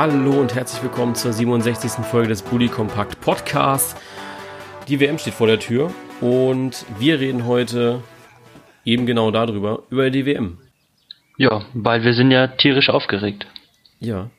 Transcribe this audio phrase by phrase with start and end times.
[0.00, 2.04] Hallo und herzlich willkommen zur 67.
[2.04, 4.00] Folge des Bully Compact Podcasts.
[4.86, 8.00] Die WM steht vor der Tür und wir reden heute
[8.84, 10.58] eben genau darüber, über die WM.
[11.36, 13.48] Ja, weil wir sind ja tierisch aufgeregt.
[13.98, 14.30] Ja.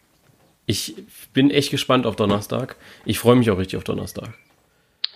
[0.66, 0.96] Ich
[1.34, 2.78] bin echt gespannt auf Donnerstag.
[3.04, 4.30] Ich freue mich auch richtig auf Donnerstag.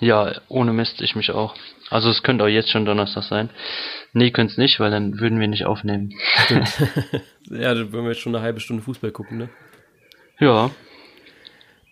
[0.01, 1.55] Ja, ohne Mist, ich mich auch.
[1.89, 3.49] Also es könnte auch jetzt schon Donnerstag sein.
[4.11, 6.11] Nee, könnte es nicht, weil dann würden wir nicht aufnehmen.
[7.49, 9.49] Ja, dann würden wir jetzt schon eine halbe Stunde Fußball gucken, ne?
[10.39, 10.71] Ja.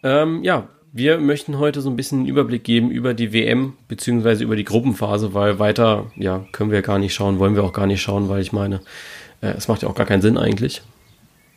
[0.04, 4.44] Ähm, ja, wir möchten heute so ein bisschen einen Überblick geben über die WM beziehungsweise
[4.44, 7.88] über die Gruppenphase, weil weiter, ja, können wir gar nicht schauen, wollen wir auch gar
[7.88, 8.82] nicht schauen, weil ich meine,
[9.42, 10.82] äh, es macht ja auch gar keinen Sinn eigentlich,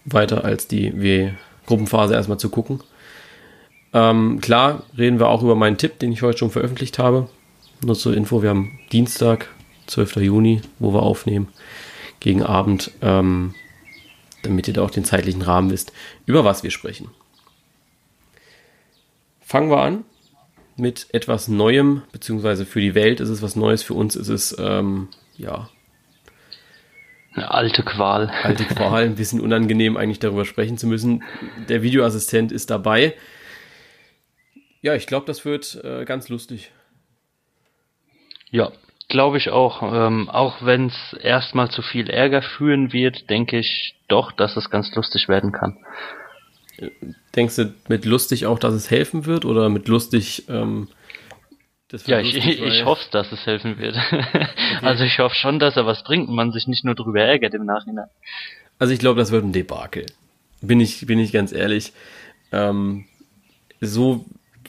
[0.05, 1.33] weiter als die w
[1.67, 2.81] Gruppenphase erstmal zu gucken.
[3.95, 7.29] Ähm, klar reden wir auch über meinen Tipp, den ich heute schon veröffentlicht habe.
[7.85, 9.49] Nur zur Info, wir haben Dienstag,
[9.87, 10.17] 12.
[10.17, 11.49] Juni, wo wir aufnehmen,
[12.21, 12.91] gegen Abend.
[13.03, 13.55] Ähm,
[14.47, 15.93] damit ihr da auch den zeitlichen Rahmen wisst,
[16.27, 17.11] über was wir sprechen.
[19.41, 20.05] Fangen wir an
[20.77, 24.57] mit etwas Neuem, beziehungsweise für die Welt ist es was Neues, für uns ist es,
[24.59, 25.69] ähm, ja.
[27.35, 28.31] Eine alte Qual.
[28.43, 31.25] Alte Qual, ein bisschen unangenehm eigentlich darüber sprechen zu müssen.
[31.69, 33.15] Der Videoassistent ist dabei.
[34.83, 36.71] Ja, ich glaube, das wird äh, ganz lustig.
[38.51, 38.73] Ja,
[39.15, 39.81] Glaube ich auch.
[39.95, 44.71] Ähm, auch wenn es erstmal zu viel Ärger führen wird, denke ich doch, dass es
[44.71, 45.77] ganz lustig werden kann.
[47.37, 50.49] Denkst du mit lustig auch, dass es helfen wird oder mit lustig?
[50.49, 50.89] Ähm,
[52.07, 53.97] ja, ich, ich hoffe, dass es helfen wird.
[53.97, 54.49] okay.
[54.83, 57.55] Also ich hoffe schon, dass er was bringt und man sich nicht nur drüber ärgert
[57.55, 58.09] im Nachhinein.
[58.81, 60.07] Also ich glaube, das wird ein Debakel.
[60.61, 61.93] Bin ich, bin ich ganz ehrlich.
[62.51, 63.05] Ähm,
[63.81, 64.27] so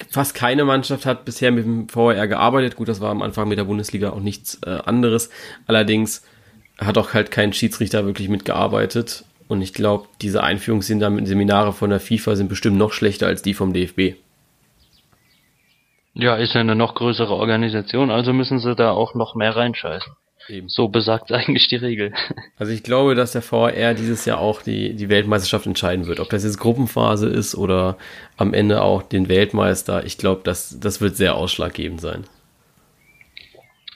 [0.10, 2.76] fast keine Mannschaft hat bisher mit dem VR gearbeitet.
[2.76, 5.30] Gut, das war am Anfang mit der Bundesliga auch nichts äh, anderes.
[5.68, 6.24] Allerdings
[6.78, 9.26] hat auch halt kein Schiedsrichter wirklich mitgearbeitet.
[9.48, 13.74] Und ich glaube, diese Einführungsseminare von der FIFA sind bestimmt noch schlechter als die vom
[13.74, 14.16] DFB.
[16.14, 20.14] Ja, ist ja eine noch größere Organisation, also müssen sie da auch noch mehr reinscheißen.
[20.48, 20.70] Eben.
[20.70, 22.14] So besagt eigentlich die Regel.
[22.58, 26.20] Also ich glaube, dass der VR dieses Jahr auch die, die Weltmeisterschaft entscheiden wird.
[26.20, 27.98] Ob das jetzt Gruppenphase ist oder
[28.38, 30.06] am Ende auch den Weltmeister.
[30.06, 32.26] Ich glaube, das, das wird sehr ausschlaggebend sein.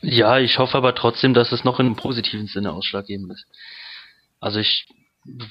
[0.01, 3.45] Ja, ich hoffe aber trotzdem, dass es noch in einem positiven Sinne ausschlaggebend ist.
[4.39, 4.87] Also ich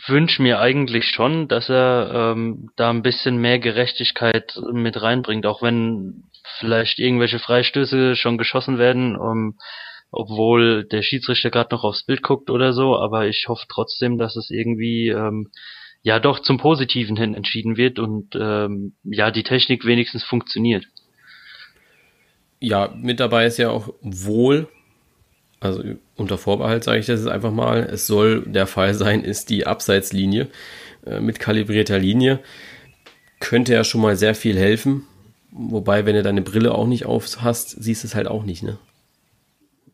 [0.06, 5.62] wünsche mir eigentlich schon, dass er ähm, da ein bisschen mehr Gerechtigkeit mit reinbringt, auch
[5.62, 6.24] wenn
[6.58, 9.16] vielleicht irgendwelche Freistöße schon geschossen werden.
[9.16, 9.58] Um,
[10.10, 14.36] obwohl der Schiedsrichter gerade noch aufs Bild guckt oder so, aber ich hoffe trotzdem, dass
[14.36, 15.50] es irgendwie ähm,
[16.02, 20.86] ja doch zum Positiven hin entschieden wird und ähm, ja die Technik wenigstens funktioniert.
[22.60, 24.68] Ja, mit dabei ist ja auch wohl,
[25.60, 25.82] also
[26.16, 29.66] unter Vorbehalt sage ich das jetzt einfach mal, es soll der Fall sein, ist die
[29.66, 30.48] Abseitslinie
[31.06, 32.40] äh, mit kalibrierter Linie.
[33.40, 35.04] Könnte ja schon mal sehr viel helfen.
[35.52, 38.62] Wobei, wenn du deine Brille auch nicht auf hast, siehst du es halt auch nicht,
[38.62, 38.78] ne?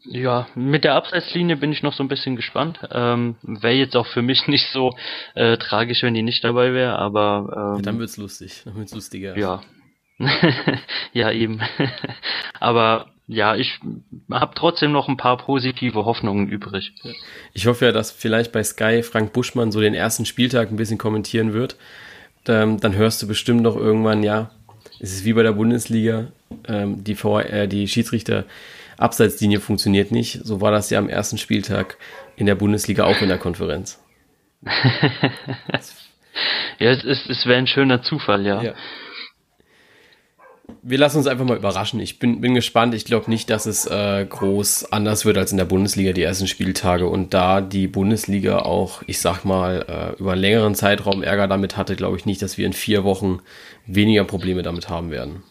[0.07, 2.79] Ja, mit der Abseitslinie bin ich noch so ein bisschen gespannt.
[2.91, 4.95] Ähm, wäre jetzt auch für mich nicht so
[5.35, 8.95] äh, tragisch, wenn die nicht dabei wäre, aber ähm, ja, dann wird's lustig, dann wird's
[8.95, 9.37] lustiger.
[9.37, 9.63] Ja,
[11.13, 11.61] ja eben.
[12.61, 13.81] aber ja, ich
[14.31, 16.93] habe trotzdem noch ein paar positive Hoffnungen übrig.
[17.55, 20.99] Ich hoffe ja, dass vielleicht bei Sky Frank Buschmann so den ersten Spieltag ein bisschen
[20.99, 21.77] kommentieren wird.
[22.45, 24.51] Dann, dann hörst du bestimmt noch irgendwann, ja,
[25.01, 26.27] es ist wie bei der Bundesliga,
[26.69, 28.45] ähm, die, VR, äh, die Schiedsrichter
[28.97, 30.41] Abseitslinie funktioniert nicht.
[30.45, 31.97] So war das ja am ersten Spieltag
[32.37, 34.01] in der Bundesliga auch in der Konferenz.
[36.79, 38.63] ja, es, es, es wäre ein schöner Zufall, ja.
[38.63, 38.75] ja.
[40.83, 42.01] Wir lassen uns einfach mal überraschen.
[42.01, 42.95] Ich bin, bin gespannt.
[42.95, 46.47] Ich glaube nicht, dass es äh, groß anders wird als in der Bundesliga die ersten
[46.47, 47.07] Spieltage.
[47.07, 51.77] Und da die Bundesliga auch, ich sag mal, äh, über einen längeren Zeitraum Ärger damit
[51.77, 53.41] hatte, glaube ich nicht, dass wir in vier Wochen
[53.87, 55.43] weniger Probleme damit haben werden.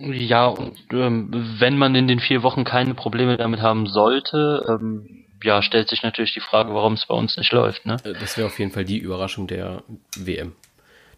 [0.00, 1.28] Ja, und ähm,
[1.58, 6.02] wenn man in den vier Wochen keine Probleme damit haben sollte, ähm, ja, stellt sich
[6.02, 7.84] natürlich die Frage, warum es bei uns nicht läuft.
[7.84, 7.96] Ne?
[8.04, 9.82] Äh, das wäre auf jeden Fall die Überraschung der
[10.16, 10.52] WM.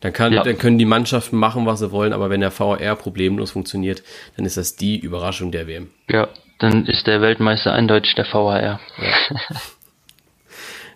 [0.00, 0.42] Dann, kann, ja.
[0.42, 4.02] dann können die Mannschaften machen, was sie wollen, aber wenn der VR problemlos funktioniert,
[4.36, 5.90] dann ist das die Überraschung der WM.
[6.08, 6.28] Ja,
[6.58, 8.80] dann ist der Weltmeister eindeutig der VR.
[8.98, 9.56] Ja.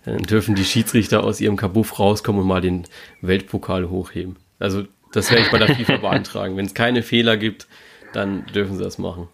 [0.07, 2.85] dann dürfen die Schiedsrichter aus ihrem Kabuff rauskommen und mal den
[3.21, 4.37] Weltpokal hochheben.
[4.59, 4.85] Also
[5.15, 6.57] das werde ich bei der FIFA beantragen.
[6.57, 7.67] Wenn es keine Fehler gibt,
[8.13, 9.29] dann dürfen sie das machen.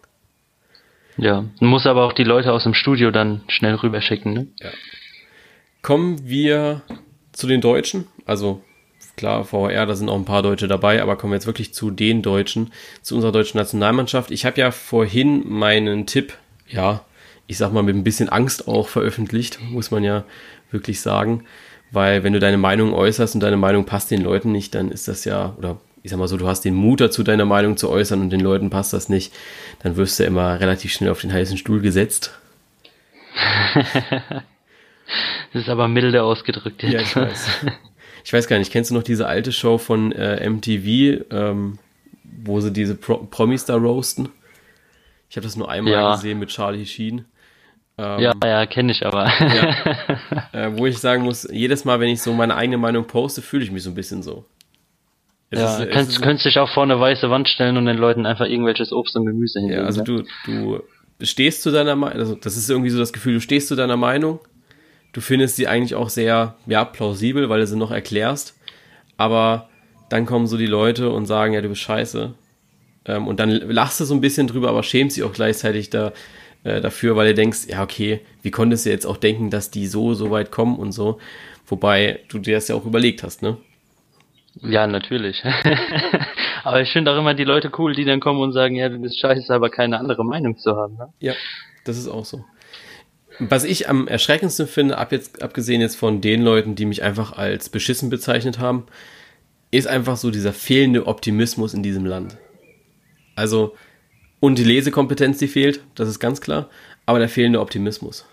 [1.17, 4.33] Ja, muss aber auch die Leute aus dem Studio dann schnell rüberschicken.
[4.33, 4.47] Ne?
[4.59, 4.69] Ja.
[5.81, 6.83] Kommen wir
[7.31, 8.07] zu den Deutschen.
[8.25, 8.61] Also
[9.17, 11.91] klar, VR, da sind auch ein paar Deutsche dabei, aber kommen wir jetzt wirklich zu
[11.91, 14.31] den Deutschen, zu unserer deutschen Nationalmannschaft.
[14.31, 16.37] Ich habe ja vorhin meinen Tipp,
[16.67, 17.05] ja,
[17.47, 20.23] ich sag mal mit ein bisschen Angst auch veröffentlicht, muss man ja
[20.71, 21.43] wirklich sagen
[21.91, 25.07] Weil wenn du deine Meinung äußerst und deine Meinung passt den Leuten nicht, dann ist
[25.07, 27.89] das ja, oder ich sag mal so, du hast den Mut dazu, deine Meinung zu
[27.89, 29.33] äußern und den Leuten passt das nicht,
[29.83, 32.31] dann wirst du immer relativ schnell auf den heißen Stuhl gesetzt.
[35.53, 36.93] das ist aber milde ausgedrückt jetzt.
[36.93, 37.49] Ja, ich weiß.
[38.23, 41.79] Ich weiß gar nicht, kennst du noch diese alte Show von äh, MTV, ähm,
[42.23, 44.29] wo sie diese Pro Promis da roasten?
[45.29, 46.15] Ich habe das nur einmal ja.
[46.15, 47.25] gesehen mit Charlie Sheen.
[48.01, 49.25] Ähm, ja, ja, kenne ich aber.
[49.25, 53.41] ja, äh, wo ich sagen muss, jedes Mal, wenn ich so meine eigene Meinung poste,
[53.41, 54.45] fühle ich mich so ein bisschen so.
[55.51, 57.97] Es ja, ist, könntest, so, könntest dich auch vor eine weiße Wand stellen und den
[57.97, 59.81] Leuten einfach irgendwelches Obst und Gemüse hinlegen.
[59.81, 60.05] Ja, also ne?
[60.05, 60.81] du, du
[61.21, 63.97] stehst zu deiner Meinung, also das ist irgendwie so das Gefühl, du stehst zu deiner
[63.97, 64.39] Meinung,
[65.11, 68.57] du findest sie eigentlich auch sehr, ja, plausibel, weil du sie noch erklärst,
[69.17, 69.69] aber
[70.09, 72.33] dann kommen so die Leute und sagen, ja, du bist scheiße.
[73.05, 76.13] Ähm, und dann lachst du so ein bisschen drüber, aber schämst dich auch gleichzeitig da,
[76.63, 79.87] äh, dafür, weil du denkst, ja, okay, wie konntest du jetzt auch denken, dass die
[79.87, 81.19] so, so weit kommen und so.
[81.67, 83.57] Wobei du dir das ja auch überlegt hast, ne?
[84.61, 85.43] Ja, natürlich.
[86.63, 88.99] aber ich finde auch immer die Leute cool, die dann kommen und sagen, ja, du
[88.99, 90.97] bist scheiße, aber keine andere Meinung zu haben.
[90.97, 91.07] Ne?
[91.19, 91.33] Ja,
[91.85, 92.43] das ist auch so.
[93.39, 97.37] Was ich am erschreckendsten finde, ab jetzt, abgesehen jetzt von den Leuten, die mich einfach
[97.37, 98.85] als beschissen bezeichnet haben,
[99.71, 102.37] ist einfach so dieser fehlende Optimismus in diesem Land.
[103.35, 103.75] Also,
[104.41, 106.69] und die Lesekompetenz, die fehlt, das ist ganz klar,
[107.05, 108.25] aber der fehlende Optimismus.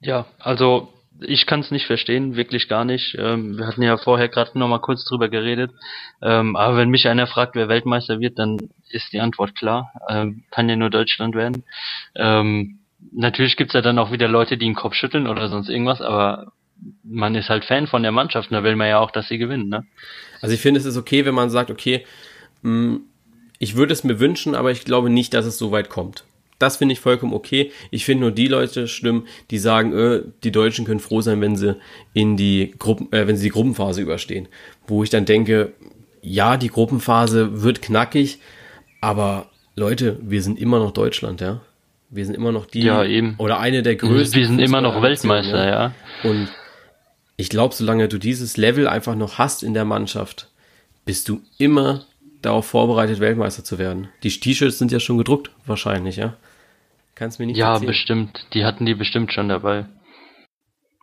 [0.00, 0.88] Ja, also
[1.20, 3.16] ich kann es nicht verstehen, wirklich gar nicht.
[3.18, 5.70] Ähm, wir hatten ja vorher gerade noch mal kurz drüber geredet.
[6.20, 8.58] Ähm, aber wenn mich einer fragt, wer Weltmeister wird, dann
[8.88, 9.92] ist die Antwort klar.
[10.08, 11.64] Ähm, kann ja nur Deutschland werden.
[12.14, 12.78] Ähm,
[13.12, 16.52] natürlich gibt's ja dann auch wieder Leute, die den Kopf schütteln oder sonst irgendwas, aber
[17.04, 19.38] man ist halt Fan von der Mannschaft und da will man ja auch, dass sie
[19.38, 19.68] gewinnen.
[19.68, 19.84] Ne?
[20.40, 22.04] Also ich finde, es ist okay, wenn man sagt, okay,
[22.62, 23.00] mh, mm,
[23.62, 26.24] ich würde es mir wünschen, aber ich glaube nicht, dass es so weit kommt.
[26.58, 27.70] Das finde ich vollkommen okay.
[27.92, 31.54] Ich finde nur die Leute schlimm, die sagen, äh, die Deutschen können froh sein, wenn
[31.54, 31.76] sie
[32.12, 34.48] in die Gruppen, äh, wenn sie die Gruppenphase überstehen.
[34.88, 35.74] Wo ich dann denke,
[36.22, 38.40] ja, die Gruppenphase wird knackig,
[39.00, 41.60] aber Leute, wir sind immer noch Deutschland, ja.
[42.10, 43.36] Wir sind immer noch die ja, eben.
[43.38, 44.40] oder eine der größten.
[44.40, 45.70] Wir sind immer noch Weltmeister, ja.
[45.70, 45.94] ja.
[46.28, 46.48] Und
[47.36, 50.48] ich glaube, solange du dieses Level einfach noch hast in der Mannschaft,
[51.04, 52.06] bist du immer
[52.42, 54.08] darauf vorbereitet, Weltmeister zu werden.
[54.22, 56.34] Die T-Shirts sind ja schon gedruckt, wahrscheinlich, ja.
[57.14, 57.86] Kannst mir nicht Ja, erzählen.
[57.88, 58.46] bestimmt.
[58.54, 59.86] Die hatten die bestimmt schon dabei.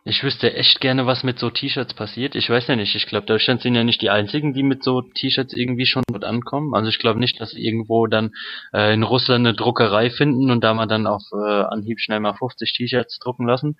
[0.02, 2.34] Ich wüsste echt gerne, was mit so T-Shirts passiert.
[2.34, 2.94] Ich weiß ja nicht.
[2.94, 6.24] Ich glaube, Deutschland sind ja nicht die einzigen, die mit so T-Shirts irgendwie schon dort
[6.24, 6.74] ankommen.
[6.74, 8.32] Also ich glaube nicht, dass irgendwo dann
[8.72, 12.32] äh, in Russland eine Druckerei finden und da mal dann auf äh, Anhieb schnell mal
[12.32, 13.76] 50 T-Shirts drucken lassen.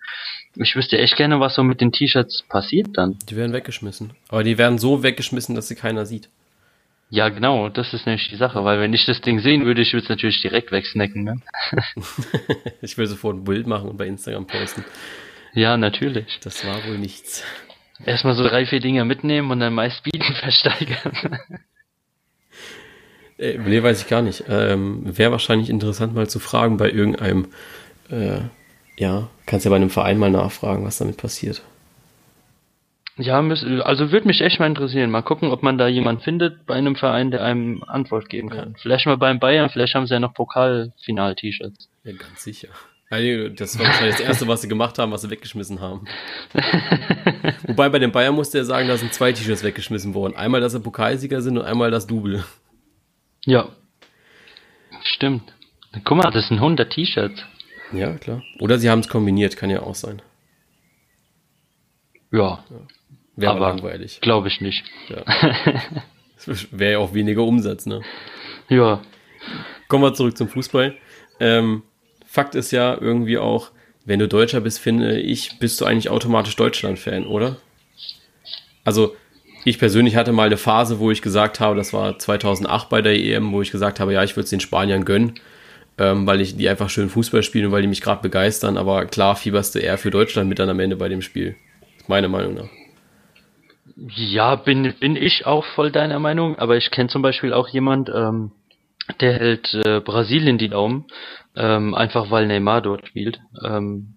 [0.57, 3.19] Ich wüsste echt gerne, was so mit den T-Shirts passiert dann.
[3.31, 4.12] Die werden weggeschmissen.
[4.29, 6.29] Aber die werden so weggeschmissen, dass sie keiner sieht.
[7.12, 9.93] Ja, genau, das ist nämlich die Sache, weil wenn ich das Ding sehen würde, ich
[9.93, 11.41] würde es natürlich direkt wegsnacken, ne?
[12.83, 14.85] ich will sofort ein Bild machen und bei Instagram posten.
[15.53, 16.39] Ja, natürlich.
[16.45, 17.43] Das war wohl nichts.
[18.07, 21.38] Erstmal so drei, vier Dinger mitnehmen und dann meist bieten versteigern.
[23.38, 24.45] äh, nee, weiß ich gar nicht.
[24.49, 27.49] Ähm, Wäre wahrscheinlich interessant mal zu fragen bei irgendeinem,
[28.09, 28.43] äh,
[28.97, 31.62] ja, kannst ja bei einem Verein mal nachfragen, was damit passiert.
[33.21, 35.11] Ja, also würde mich echt mal interessieren.
[35.11, 38.71] Mal gucken, ob man da jemand findet bei einem Verein, der einem Antwort geben kann.
[38.71, 38.79] Ja.
[38.81, 41.91] Vielleicht mal beim Bayern, vielleicht haben sie ja noch Pokalfinal-T-Shirts.
[42.05, 42.69] Ja, ganz sicher.
[43.11, 46.07] Das war wahrscheinlich das erste, was sie gemacht haben, was sie weggeschmissen haben.
[47.67, 50.37] Wobei bei den Bayern musste er sagen, da sind zwei T-Shirts weggeschmissen worden.
[50.37, 52.45] Einmal, dass sie Pokalsieger sind und einmal das Double.
[53.45, 53.69] Ja.
[55.03, 55.43] Stimmt.
[56.05, 57.45] Guck mal, das sind 100 T-Shirts.
[57.93, 58.43] Ja, klar.
[58.61, 60.23] Oder sie haben es kombiniert, kann ja auch sein.
[62.33, 62.65] Ja.
[62.71, 62.87] ja.
[63.37, 64.21] Wäre aber langweilig.
[64.21, 64.85] Glaube ich nicht.
[65.09, 65.25] Ja.
[66.71, 68.03] Wäre ja auch weniger Umsatz, ne?
[68.69, 69.03] Ja.
[69.89, 70.95] Kommen wir zurück zum Fußball.
[71.39, 71.83] Ähm,
[72.27, 73.71] Fakt ist ja irgendwie auch,
[74.05, 77.57] wenn du Deutscher bist, finde ich, bist du eigentlich automatisch Deutschland-Fan, oder?
[78.85, 79.17] Also,
[79.65, 83.19] ich persönlich hatte mal eine Phase, wo ich gesagt habe, das war 2008 bei der
[83.19, 85.35] EM, wo ich gesagt habe, ja, ich würde es den Spaniern gönnen,
[85.99, 88.79] ähm, weil ich die einfach schön Fußball spielen und weil die mich gerade begeistern.
[88.79, 91.57] Aber klar fieberst du eher für Deutschland mit dann am Ende bei dem Spiel.
[92.07, 92.69] Meine Meinung nach.
[94.09, 98.09] Ja, bin, bin ich auch voll deiner Meinung, aber ich kenne zum Beispiel auch jemand,
[98.09, 98.52] ähm,
[99.21, 101.07] der hält äh, Brasilien die Daumen,
[101.54, 103.40] ähm, einfach weil Neymar dort spielt.
[103.62, 104.14] Ähm,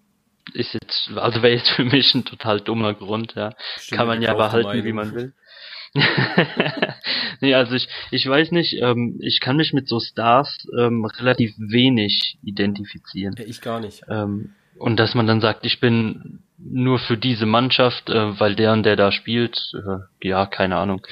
[0.54, 3.54] ist jetzt, also wäre jetzt für mich ein total dummer Grund, ja.
[3.76, 5.34] Stimmt, Kann man ja behalten, wie man will.
[7.40, 11.54] nee, also ich, ich weiß nicht, ähm, ich kann mich mit so Stars ähm, relativ
[11.58, 13.36] wenig identifizieren.
[13.38, 14.02] Ja, ich gar nicht.
[14.08, 18.72] Ähm, und dass man dann sagt, ich bin nur für diese Mannschaft, äh, weil der
[18.72, 21.06] und der da spielt, äh, ja, keine Ahnung.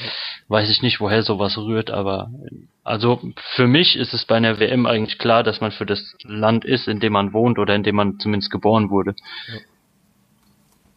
[0.48, 2.30] Weiß ich nicht, woher sowas rührt, aber
[2.84, 3.20] also
[3.54, 6.88] für mich ist es bei einer WM eigentlich klar, dass man für das Land ist,
[6.88, 9.14] in dem man wohnt oder in dem man zumindest geboren wurde.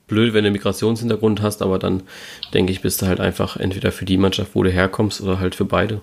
[0.08, 2.04] blöd, wenn du einen Migrationshintergrund hast, aber dann
[2.54, 5.56] denke ich, bist du halt einfach entweder für die Mannschaft, wo du herkommst, oder halt
[5.56, 6.02] für beide.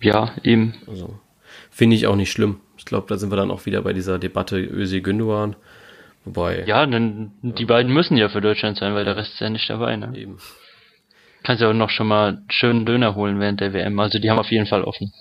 [0.00, 0.74] Ja, eben.
[0.86, 1.18] Also
[1.70, 2.60] finde ich auch nicht schlimm.
[2.76, 5.56] Ich glaube, da sind wir dann auch wieder bei dieser Debatte Ösi Gündogan.
[6.24, 6.64] Wobei.
[6.66, 9.68] Ja, denn die beiden müssen ja für Deutschland sein, weil der Rest ist ja nicht
[9.68, 10.12] dabei, ne?
[10.14, 10.38] Eben.
[11.42, 13.98] Kannst ja auch noch schon mal schönen Döner holen während der WM.
[13.98, 15.12] Also die haben auf jeden Fall offen.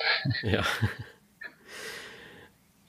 [0.43, 0.63] Ja.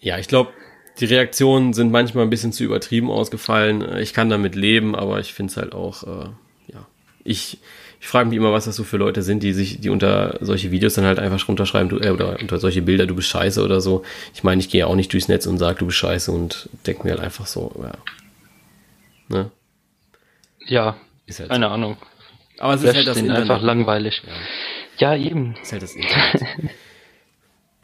[0.00, 0.50] Ja, ich glaube,
[0.98, 3.98] die Reaktionen sind manchmal ein bisschen zu übertrieben ausgefallen.
[3.98, 6.28] Ich kann damit leben, aber ich finde es halt auch, äh,
[6.72, 6.86] ja,
[7.24, 7.58] ich,
[8.02, 10.72] ich frage mich immer, was das so für Leute sind, die sich, die unter solche
[10.72, 13.80] Videos dann halt einfach runterschreiben, du, äh, oder unter solche Bilder, du bist scheiße oder
[13.80, 14.02] so.
[14.34, 17.04] Ich meine, ich gehe auch nicht durchs Netz und sage, du bist scheiße und denke
[17.04, 17.92] mir halt einfach so, ja.
[19.28, 19.50] Ne?
[20.66, 21.72] Ja, ist halt keine so.
[21.72, 21.96] Ahnung.
[22.58, 23.42] Aber es ist halt das Internet.
[23.42, 24.20] einfach langweilig.
[24.98, 25.14] Ja.
[25.14, 25.54] ja, eben.
[25.62, 26.42] Ist halt das Internet.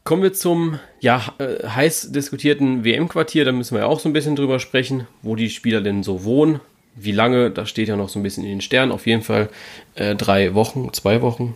[0.02, 3.44] Kommen wir zum ja, äh, heiß diskutierten WM-Quartier.
[3.44, 6.24] Da müssen wir ja auch so ein bisschen drüber sprechen, wo die Spieler denn so
[6.24, 6.60] wohnen.
[7.00, 8.92] Wie lange, das steht ja noch so ein bisschen in den Sternen.
[8.92, 9.48] Auf jeden Fall
[9.94, 11.54] äh, drei Wochen, zwei Wochen,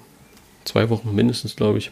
[0.64, 1.90] zwei Wochen mindestens, glaube ich.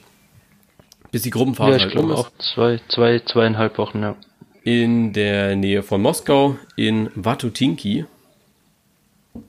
[1.11, 2.19] Bis die Gruppenphase ja, ich halt um ist.
[2.19, 4.17] auch zwei, zwei, zweieinhalb Wochen, ja.
[4.63, 8.05] In der Nähe von Moskau, in Watutinki.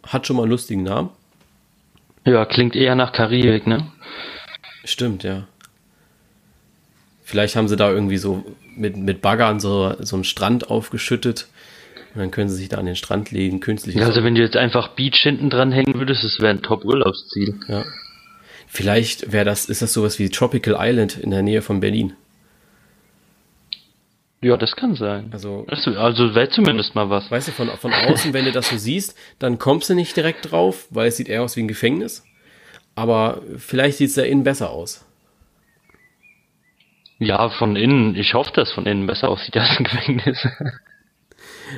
[0.08, 1.10] Hat schon mal einen lustigen Namen.
[2.26, 3.92] Ja, klingt eher nach Karibik, ne?
[4.84, 5.48] Stimmt, ja.
[7.24, 8.44] Vielleicht haben sie da irgendwie so
[8.76, 11.48] mit, mit Baggern so, so einen Strand aufgeschüttet.
[12.14, 13.96] Und dann können sie sich da an den Strand legen, künstlich.
[13.96, 17.56] Ja, also wenn du jetzt einfach Beach hinten dran hängen würdest, das wäre ein Top-Urlaubsziel.
[17.68, 17.86] Ja.
[18.68, 22.14] Vielleicht wäre das, ist das sowas wie Tropical Island in der Nähe von Berlin.
[24.42, 25.30] Ja, das kann sein.
[25.32, 27.30] Also, also wäre zumindest mal was.
[27.30, 30.52] Weißt du, von, von außen, wenn du das so siehst, dann kommst du nicht direkt
[30.52, 32.26] drauf, weil es sieht eher aus wie ein Gefängnis.
[32.96, 35.06] Aber vielleicht sieht es da innen besser aus.
[37.20, 38.16] Ja, von innen.
[38.16, 40.48] Ich hoffe, dass von innen besser aussieht als ein Gefängnis.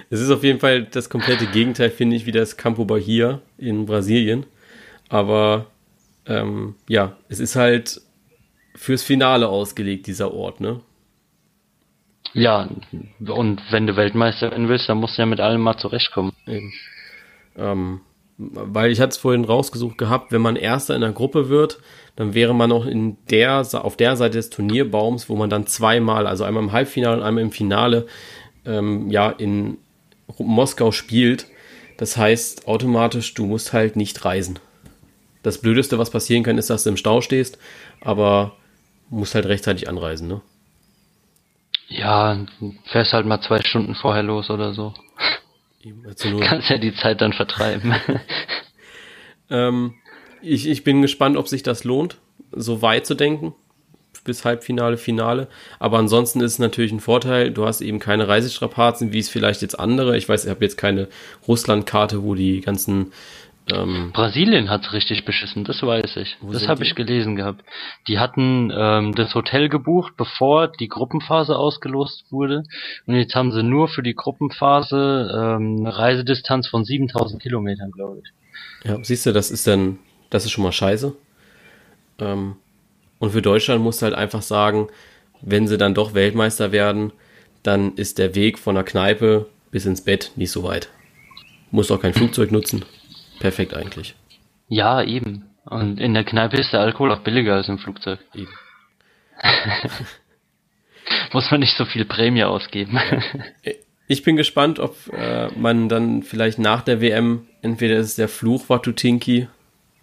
[0.09, 3.85] Es ist auf jeden Fall das komplette Gegenteil, finde ich, wie das Campo Bahia in
[3.85, 4.45] Brasilien.
[5.09, 5.67] Aber
[6.25, 8.01] ähm, ja, es ist halt
[8.75, 10.81] fürs Finale ausgelegt, dieser Ort, ne?
[12.33, 12.67] Ja,
[13.19, 16.33] und wenn du Weltmeister werden willst, dann musst du ja mit allem mal zurechtkommen.
[16.47, 16.73] Eben.
[17.55, 18.01] Ähm,
[18.37, 21.79] weil ich hatte es vorhin rausgesucht gehabt, wenn man Erster in der Gruppe wird,
[22.15, 26.25] dann wäre man noch in der, auf der Seite des Turnierbaums, wo man dann zweimal,
[26.25, 28.07] also einmal im Halbfinale und einmal im Finale,
[28.65, 29.77] ähm, ja, in
[30.37, 31.47] Moskau spielt.
[31.97, 34.59] Das heißt automatisch, du musst halt nicht reisen.
[35.43, 37.57] Das Blödeste, was passieren kann, ist, dass du im Stau stehst,
[38.01, 38.55] aber
[39.09, 40.41] musst halt rechtzeitig anreisen, ne?
[41.89, 42.45] Ja,
[42.85, 44.93] fährst halt mal zwei Stunden vorher los oder so.
[46.41, 47.93] Kannst ja die Zeit dann vertreiben.
[49.49, 49.93] ähm,
[50.41, 52.17] ich, ich bin gespannt, ob sich das lohnt,
[52.51, 53.53] so weit zu denken.
[54.23, 55.47] Bis Halbfinale, Finale.
[55.79, 57.51] Aber ansonsten ist es natürlich ein Vorteil.
[57.51, 60.15] Du hast eben keine Reisestrapazen, wie es vielleicht jetzt andere.
[60.17, 61.07] Ich weiß, ich habe jetzt keine
[61.47, 63.11] Russlandkarte, wo die ganzen
[63.71, 66.37] ähm, Brasilien hat's richtig beschissen, das weiß ich.
[66.51, 67.63] Das habe ich gelesen gehabt.
[68.07, 72.63] Die hatten ähm, das Hotel gebucht, bevor die Gruppenphase ausgelost wurde.
[73.05, 78.21] Und jetzt haben sie nur für die Gruppenphase ähm, eine Reisedistanz von 7000 Kilometern, glaube
[78.23, 78.89] ich.
[78.89, 79.99] Ja, siehst du, das ist dann,
[80.29, 81.15] das ist schon mal scheiße.
[82.19, 82.57] Ähm,
[83.23, 84.89] und für Deutschland musst du halt einfach sagen,
[85.41, 87.13] wenn sie dann doch Weltmeister werden,
[87.63, 90.89] dann ist der Weg von der Kneipe bis ins Bett nicht so weit.
[91.71, 92.83] Musst auch kein Flugzeug nutzen
[93.39, 94.13] perfekt eigentlich.
[94.67, 95.45] Ja, eben.
[95.63, 98.19] Und in der Kneipe ist der Alkohol auch billiger als im Flugzeug.
[98.35, 98.51] Eben.
[101.31, 102.99] Muss man nicht so viel Prämie ausgeben.
[104.07, 108.27] ich bin gespannt, ob äh, man dann vielleicht nach der WM, entweder ist es der
[108.27, 109.47] Fluch Watutinki,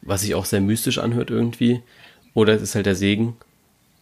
[0.01, 1.83] was sich auch sehr mystisch anhört irgendwie,
[2.41, 3.37] oder es ist halt der Segen,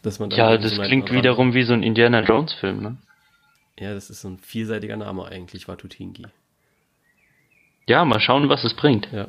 [0.02, 2.96] dass man Ja, das klingt wiederum wie so ein Indiana Jones Film, ne?
[3.78, 6.26] Ja, das ist so ein vielseitiger Name eigentlich, Watutinki.
[7.86, 9.08] Ja, mal schauen, was es bringt.
[9.12, 9.28] Ja.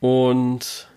[0.00, 0.88] Und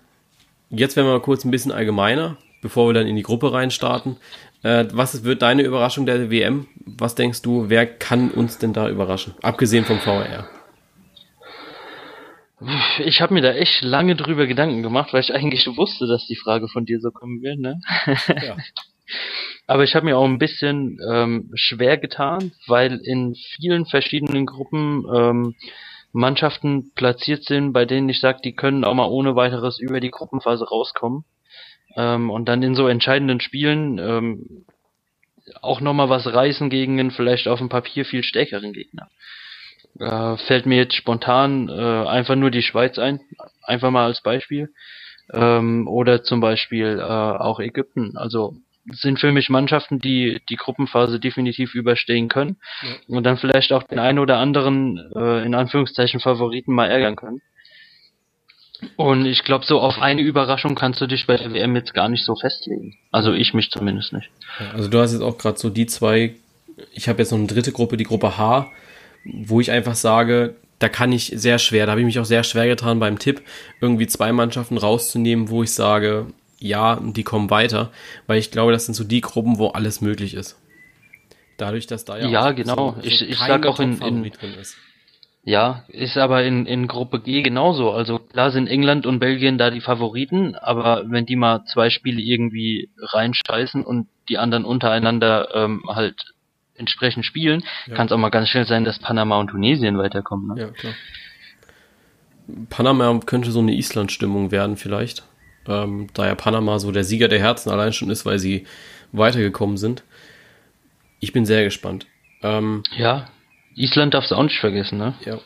[0.69, 4.17] jetzt werden wir mal kurz ein bisschen allgemeiner, bevor wir dann in die Gruppe reinstarten.
[4.63, 6.67] Äh, was wird deine Überraschung der WM?
[6.85, 9.33] Was denkst du, wer kann uns denn da überraschen?
[9.41, 10.47] Abgesehen vom VR.
[12.99, 16.35] Ich habe mir da echt lange drüber Gedanken gemacht, weil ich eigentlich wusste, dass die
[16.35, 17.79] Frage von dir so kommen wird, ne?
[18.41, 18.57] Ja.
[19.67, 25.05] Aber ich habe mir auch ein bisschen ähm, schwer getan, weil in vielen verschiedenen Gruppen
[25.13, 25.55] ähm,
[26.11, 30.11] Mannschaften platziert sind, bei denen ich sage, die können auch mal ohne weiteres über die
[30.11, 31.25] Gruppenphase rauskommen.
[31.95, 34.65] Ähm, und dann in so entscheidenden Spielen ähm,
[35.61, 39.09] auch nochmal was reißen gegen einen vielleicht auf dem Papier viel stärkeren Gegner.
[39.99, 43.19] Äh, fällt mir jetzt spontan äh, einfach nur die Schweiz ein,
[43.61, 44.69] einfach mal als Beispiel.
[45.31, 48.17] Ähm, oder zum Beispiel äh, auch Ägypten.
[48.17, 48.55] Also
[48.91, 53.15] sind für mich Mannschaften, die die Gruppenphase definitiv überstehen können ja.
[53.15, 57.41] und dann vielleicht auch den einen oder anderen äh, in Anführungszeichen Favoriten mal ärgern können.
[58.97, 62.09] Und ich glaube, so auf eine Überraschung kannst du dich bei der WM jetzt gar
[62.09, 62.97] nicht so festlegen.
[63.11, 64.29] Also ich mich zumindest nicht.
[64.73, 66.35] Also du hast jetzt auch gerade so die zwei,
[66.91, 68.69] ich habe jetzt noch eine dritte Gruppe, die Gruppe H,
[69.23, 72.43] wo ich einfach sage, da kann ich sehr schwer, da habe ich mich auch sehr
[72.43, 73.41] schwer getan beim Tipp,
[73.79, 76.27] irgendwie zwei Mannschaften rauszunehmen, wo ich sage,
[76.59, 77.91] ja, die kommen weiter,
[78.27, 80.57] weil ich glaube, das sind so die Gruppen, wo alles möglich ist.
[81.57, 82.95] Dadurch, dass da ja, ja genau.
[82.95, 84.77] So, so ich, ich sag auch in, in ist.
[85.45, 87.91] Ja, ist aber in, in Gruppe G genauso.
[87.91, 92.21] Also klar sind England und Belgien da die Favoriten, aber wenn die mal zwei Spiele
[92.21, 96.32] irgendwie reinscheißen und die anderen untereinander ähm, halt
[96.75, 97.95] entsprechend spielen, ja.
[97.95, 100.55] kann es auch mal ganz schnell sein, dass Panama und Tunesien weiterkommen.
[100.55, 100.61] Ne?
[100.61, 100.93] Ja, klar.
[102.69, 105.23] Panama könnte so eine Island-Stimmung werden vielleicht
[105.67, 108.65] ähm, da ja Panama so der Sieger der Herzen allein schon ist, weil sie
[109.11, 110.03] weitergekommen sind.
[111.19, 112.07] Ich bin sehr gespannt.
[112.41, 113.29] Ähm, ja,
[113.75, 115.13] Island darfst du auch nicht vergessen, ne?
[115.25, 115.39] Ja.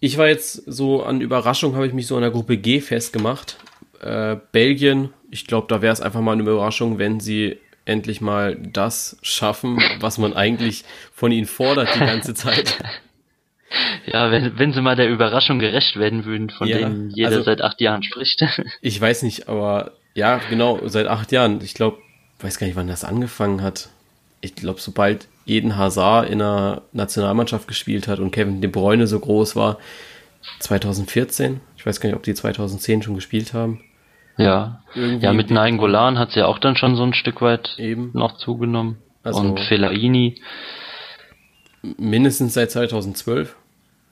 [0.00, 3.56] Ich war jetzt so an Überraschung, habe ich mich so in der Gruppe G festgemacht.
[4.00, 8.56] Äh, Belgien, ich glaube, da wäre es einfach mal eine Überraschung, wenn sie endlich mal
[8.56, 12.78] das schaffen, was man eigentlich von ihnen fordert die ganze Zeit.
[14.06, 17.42] Ja, wenn, wenn sie mal der Überraschung gerecht werden würden, von ja, denen jeder also,
[17.42, 18.42] seit acht Jahren spricht.
[18.80, 21.60] Ich weiß nicht, aber ja, genau, seit acht Jahren.
[21.62, 21.98] Ich glaube,
[22.40, 23.88] weiß gar nicht, wann das angefangen hat.
[24.40, 29.18] Ich glaube, sobald Eden Hazard in einer Nationalmannschaft gespielt hat und Kevin De Bruyne so
[29.18, 29.78] groß war,
[30.60, 31.60] 2014.
[31.76, 33.80] Ich weiß gar nicht, ob die 2010 schon gespielt haben.
[34.36, 35.48] Ja, Irgendwie ja mit
[35.78, 38.10] Golan hat sie ja auch dann schon so ein Stück weit eben.
[38.14, 38.98] noch zugenommen.
[39.22, 40.40] Also und Fellaini.
[41.82, 43.56] Mindestens seit 2012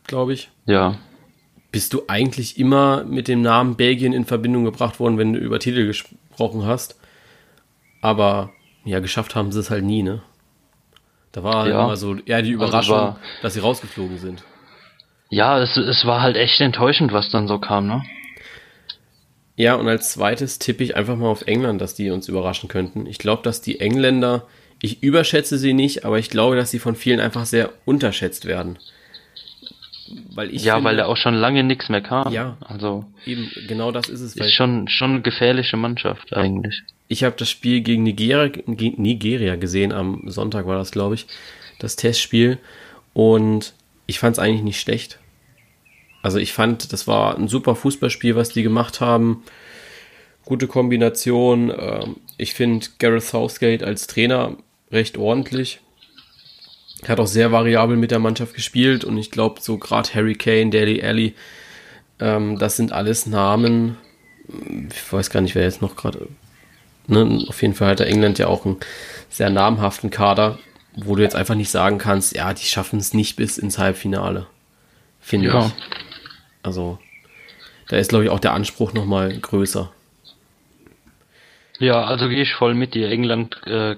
[0.06, 0.50] glaube ich.
[0.66, 0.96] Ja.
[1.70, 5.58] Bist du eigentlich immer mit dem Namen Belgien in Verbindung gebracht worden, wenn du über
[5.58, 7.00] Titel gesprochen hast?
[8.02, 8.50] Aber
[8.84, 10.22] ja, geschafft haben sie es halt nie, ne?
[11.30, 11.84] Da war ja.
[11.84, 14.42] immer so eher die also Überraschung, also war, dass sie rausgeflogen sind.
[15.30, 18.02] Ja, es, es war halt echt enttäuschend, was dann so kam, ne?
[19.56, 23.06] Ja, und als zweites tippe ich einfach mal auf England, dass die uns überraschen könnten.
[23.06, 24.46] Ich glaube, dass die Engländer,
[24.80, 28.78] ich überschätze sie nicht, aber ich glaube, dass sie von vielen einfach sehr unterschätzt werden
[30.34, 30.64] weil ich.
[30.64, 32.32] Ja, finde, weil da auch schon lange nichts mehr kam.
[32.32, 32.56] Ja.
[32.60, 33.04] Also.
[33.26, 34.36] Eben, genau das ist es.
[34.36, 36.82] Ist schon, schon eine gefährliche Mannschaft eigentlich.
[37.08, 41.26] Ich habe das Spiel gegen Nigeria, gegen Nigeria gesehen, am Sonntag war das, glaube ich,
[41.78, 42.58] das Testspiel.
[43.12, 43.74] Und
[44.06, 45.18] ich fand es eigentlich nicht schlecht.
[46.22, 49.42] Also ich fand, das war ein super Fußballspiel, was die gemacht haben.
[50.44, 51.70] Gute Kombination.
[51.76, 54.56] Ähm, ich finde Gareth Southgate als Trainer
[54.90, 55.80] recht ordentlich.
[57.02, 60.34] Er hat auch sehr variabel mit der Mannschaft gespielt und ich glaube, so gerade Harry
[60.34, 61.34] Kane, Daly Alley,
[62.20, 63.96] ähm, das sind alles Namen.
[64.90, 66.28] Ich weiß gar nicht, wer jetzt noch gerade.
[67.08, 67.44] Ne?
[67.48, 68.76] Auf jeden Fall hat der England ja auch einen
[69.28, 70.60] sehr namhaften Kader,
[70.94, 74.46] wo du jetzt einfach nicht sagen kannst, ja, die schaffen es nicht bis ins Halbfinale.
[75.20, 75.66] Finde ja.
[75.66, 75.72] ich.
[76.62, 76.98] Also,
[77.88, 79.92] da ist, glaube ich, auch der Anspruch nochmal größer.
[81.78, 83.10] Ja, also gehe ich voll mit dir.
[83.10, 83.96] England äh,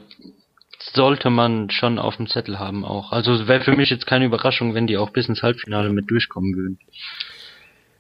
[0.93, 3.13] sollte man schon auf dem Zettel haben auch.
[3.13, 6.57] Also wäre für mich jetzt keine Überraschung, wenn die auch bis ins Halbfinale mit durchkommen
[6.57, 6.79] würden.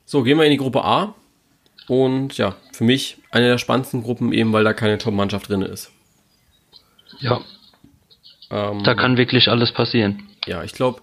[0.05, 1.15] So, gehen wir in die Gruppe A.
[1.87, 5.93] Und ja, für mich eine der spannendsten Gruppen, eben weil da keine Top-Mannschaft drin ist.
[7.21, 7.41] Ja.
[8.51, 10.23] Ähm, da kann wirklich alles passieren.
[10.47, 11.03] Ja, ich glaube,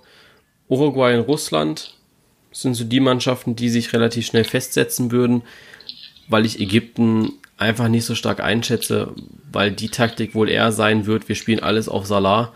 [0.69, 1.93] Uruguay und Russland
[2.51, 5.43] sind so die Mannschaften, die sich relativ schnell festsetzen würden,
[6.27, 9.13] weil ich Ägypten einfach nicht so stark einschätze,
[9.51, 12.51] weil die Taktik wohl eher sein wird, wir spielen alles auf Salah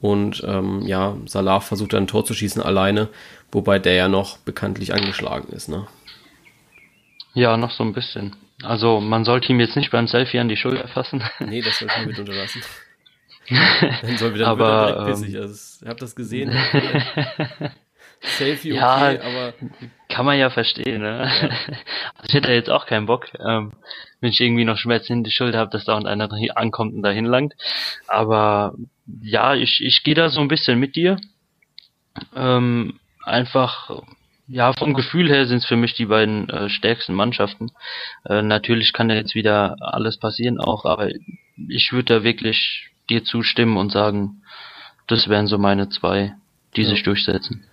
[0.00, 3.08] und ähm, ja, Salah versucht dann ein Tor zu schießen alleine,
[3.50, 5.86] wobei der ja noch bekanntlich angeschlagen ist, ne?
[7.34, 8.36] Ja, noch so ein bisschen.
[8.62, 11.22] Also man sollte ihm jetzt nicht beim Selfie an die Schulter fassen.
[11.40, 12.62] Nee, das sollte man mit unterlassen.
[14.02, 15.34] dann soll wieder aber, direkt pissig.
[15.34, 16.52] Ähm, also, ich habe das gesehen.
[18.20, 19.54] Selfie okay, ja, aber.
[20.08, 21.30] Kann man ja verstehen, ne?
[21.42, 21.48] Ja.
[22.16, 23.72] Also ich hätte jetzt auch keinen Bock, ähm,
[24.20, 27.02] wenn ich irgendwie noch Schmerzen in die Schulter habe, dass da und einer ankommt und
[27.02, 27.54] dahin langt.
[28.06, 28.74] Aber
[29.20, 31.18] ja, ich, ich gehe da so ein bisschen mit dir.
[32.34, 34.02] Ähm, einfach,
[34.46, 37.72] ja, vom Gefühl her sind es für mich die beiden äh, stärksten Mannschaften.
[38.24, 41.08] Äh, natürlich kann da jetzt wieder alles passieren auch, aber
[41.68, 44.42] ich würde da wirklich dir zustimmen und sagen,
[45.06, 46.34] das wären so meine zwei,
[46.76, 46.88] die ja.
[46.88, 47.64] sich durchsetzen.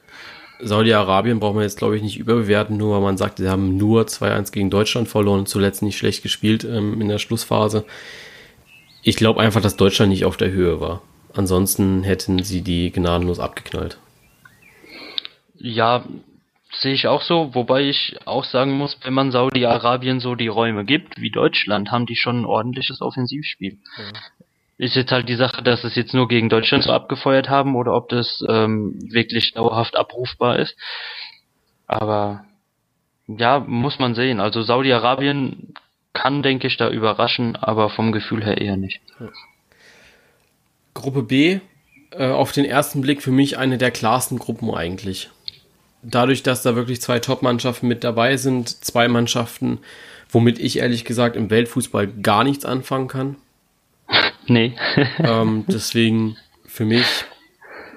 [0.64, 4.04] Saudi-Arabien braucht man jetzt, glaube ich, nicht überbewerten, nur weil man sagt, sie haben nur
[4.04, 7.86] 2-1 gegen Deutschland verloren und zuletzt nicht schlecht gespielt ähm, in der Schlussphase.
[9.04, 11.02] Ich glaube einfach, dass Deutschland nicht auf der Höhe war.
[11.34, 13.98] Ansonsten hätten sie die gnadenlos abgeknallt.
[15.56, 16.04] Ja,
[16.74, 20.86] sehe ich auch so, wobei ich auch sagen muss, wenn man Saudi-Arabien so die Räume
[20.86, 23.78] gibt, wie Deutschland, haben die schon ein ordentliches Offensivspiel.
[23.98, 24.20] Ja.
[24.82, 27.94] Ist jetzt halt die Sache, dass es jetzt nur gegen Deutschland so abgefeuert haben oder
[27.94, 30.76] ob das ähm, wirklich dauerhaft abrufbar ist.
[31.86, 32.46] Aber
[33.28, 34.40] ja, muss man sehen.
[34.40, 35.76] Also Saudi-Arabien
[36.14, 39.00] kann, denke ich, da überraschen, aber vom Gefühl her eher nicht.
[40.96, 41.60] Gruppe B,
[42.10, 45.30] äh, auf den ersten Blick für mich eine der klarsten Gruppen eigentlich.
[46.02, 49.78] Dadurch, dass da wirklich zwei Top-Mannschaften mit dabei sind, zwei Mannschaften,
[50.32, 53.36] womit ich ehrlich gesagt im Weltfußball gar nichts anfangen kann.
[54.48, 54.74] Nee.
[55.20, 57.26] ähm, deswegen für mich,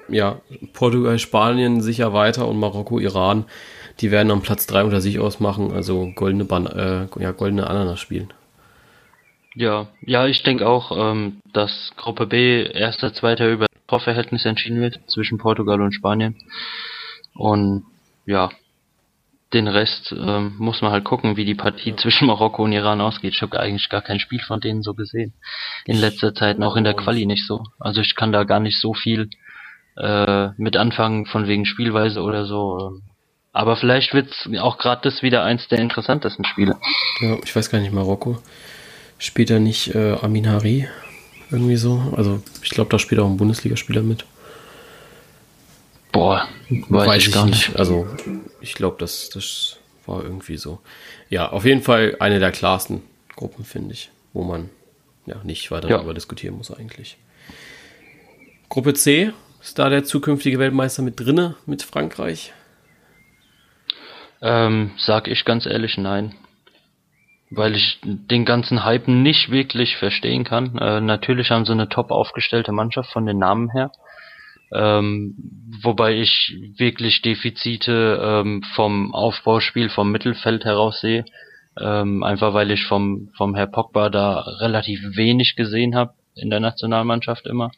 [0.07, 0.41] ja,
[0.73, 3.45] Portugal, Spanien sicher weiter und Marokko, Iran,
[4.01, 7.99] die werden am Platz 3 unter sich ausmachen, also goldene, Ban äh, ja, goldene Ananas
[7.99, 8.33] spielen.
[9.55, 14.99] Ja, ja, ich denke auch, ähm, dass Gruppe B erster, zweiter über Torverhältnis entschieden wird
[15.07, 16.35] zwischen Portugal und Spanien.
[17.33, 17.85] Und
[18.25, 18.49] ja,
[19.55, 21.97] den Rest ähm, muss man halt gucken, wie die Partie ja.
[21.97, 23.33] zwischen Marokko und Iran ausgeht.
[23.33, 25.33] Ich habe eigentlich gar kein Spiel von denen so gesehen.
[25.85, 27.63] In letzter Zeit, auch in der Quali nicht so.
[27.79, 29.29] Also ich kann da gar nicht so viel
[29.97, 32.99] äh, mit anfangen von wegen Spielweise oder so.
[33.53, 36.77] Aber vielleicht wird's auch gerade das wieder eins der interessantesten Spiele.
[37.21, 38.37] Ja, ich weiß gar nicht, Marokko.
[39.17, 40.89] Spielt da nicht äh, Amin Hari
[41.49, 42.13] irgendwie so?
[42.17, 44.25] Also ich glaube, da spielt auch ein Bundesligaspieler mit.
[46.15, 47.67] Boah, weiß, weiß ich gar nicht.
[47.69, 47.77] nicht.
[47.77, 48.07] Also
[48.61, 50.79] ich glaube, das, das war irgendwie so.
[51.29, 53.03] Ja, auf jeden Fall eine der klarsten
[53.35, 54.69] Gruppen, finde ich, wo man
[55.25, 55.97] ja nicht weiter ja.
[55.97, 57.17] darüber diskutieren muss eigentlich.
[58.69, 62.53] Gruppe C, ist da der zukünftige Weltmeister mit drinne, mit Frankreich?
[64.41, 66.35] Ähm, sag ich ganz ehrlich nein.
[67.49, 70.77] Weil ich den ganzen Hype nicht wirklich verstehen kann.
[70.77, 73.91] Äh, natürlich haben sie eine top aufgestellte Mannschaft von den Namen her.
[74.75, 75.35] Ähm,
[75.81, 81.23] wobei ich wirklich Defizite ähm, vom Aufbauspiel, vom Mittelfeld heraus sehe.
[81.79, 86.59] Ähm, einfach weil ich vom, vom Herr Pogba da relativ wenig gesehen habe in der
[86.59, 87.71] Nationalmannschaft immer.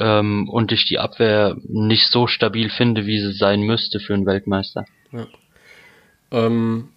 [0.00, 4.26] Ähm, und ich die Abwehr nicht so stabil finde, wie sie sein müsste für einen
[4.26, 4.86] Weltmeister.
[5.12, 5.26] Ja.
[6.32, 6.88] Ähm,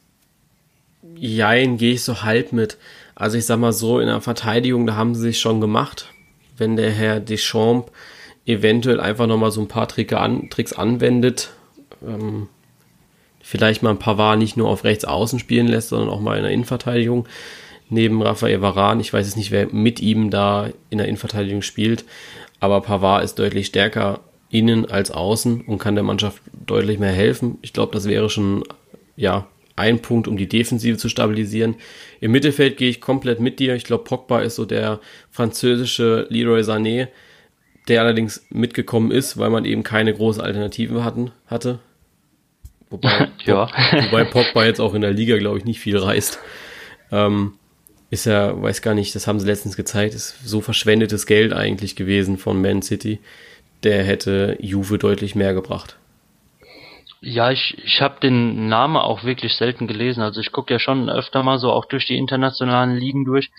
[1.15, 2.77] jein, gehe ich so halb mit.
[3.15, 6.09] Also ich sag mal so, in der Verteidigung, da haben sie sich schon gemacht.
[6.57, 7.91] Wenn der Herr Deschamps
[8.49, 11.51] eventuell einfach nochmal so ein paar an, Tricks anwendet,
[12.05, 12.47] ähm,
[13.41, 16.43] vielleicht mal ein War nicht nur auf rechts außen spielen lässt, sondern auch mal in
[16.43, 17.27] der Innenverteidigung
[17.89, 18.99] neben Rafael Varan.
[18.99, 22.05] Ich weiß jetzt nicht, wer mit ihm da in der Innenverteidigung spielt,
[22.59, 27.57] aber Pavard ist deutlich stärker innen als außen und kann der Mannschaft deutlich mehr helfen.
[27.61, 28.63] Ich glaube, das wäre schon
[29.15, 31.75] ja, ein Punkt, um die Defensive zu stabilisieren.
[32.19, 33.75] Im Mittelfeld gehe ich komplett mit dir.
[33.75, 34.99] Ich glaube, Pogba ist so der
[35.31, 37.07] französische Leroy Sané,
[37.89, 41.79] der allerdings mitgekommen ist, weil man eben keine große Alternative hatten, hatte.
[42.89, 43.69] Wobei, ja.
[44.05, 46.39] wobei Pogba jetzt auch in der Liga, glaube ich, nicht viel reißt.
[47.11, 47.53] Ähm,
[48.11, 51.95] ist ja, weiß gar nicht, das haben sie letztens gezeigt, ist so verschwendetes Geld eigentlich
[51.95, 53.19] gewesen von Man City.
[53.83, 55.95] Der hätte Juve deutlich mehr gebracht.
[57.21, 60.21] Ja, ich, ich habe den Namen auch wirklich selten gelesen.
[60.21, 63.51] Also ich gucke ja schon öfter mal so auch durch die internationalen Ligen durch.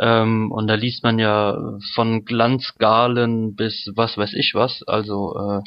[0.00, 4.82] Ähm, und da liest man ja von Glanzgalen bis was weiß ich was.
[4.84, 5.62] Also äh,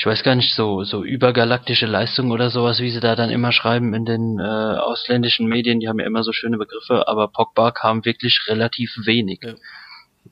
[0.00, 3.52] ich weiß gar nicht, so, so übergalaktische Leistung oder sowas, wie sie da dann immer
[3.52, 7.70] schreiben in den äh, ausländischen Medien, die haben ja immer so schöne Begriffe, aber Pogba
[7.70, 9.40] kam wirklich relativ wenig.
[9.42, 9.54] Ja.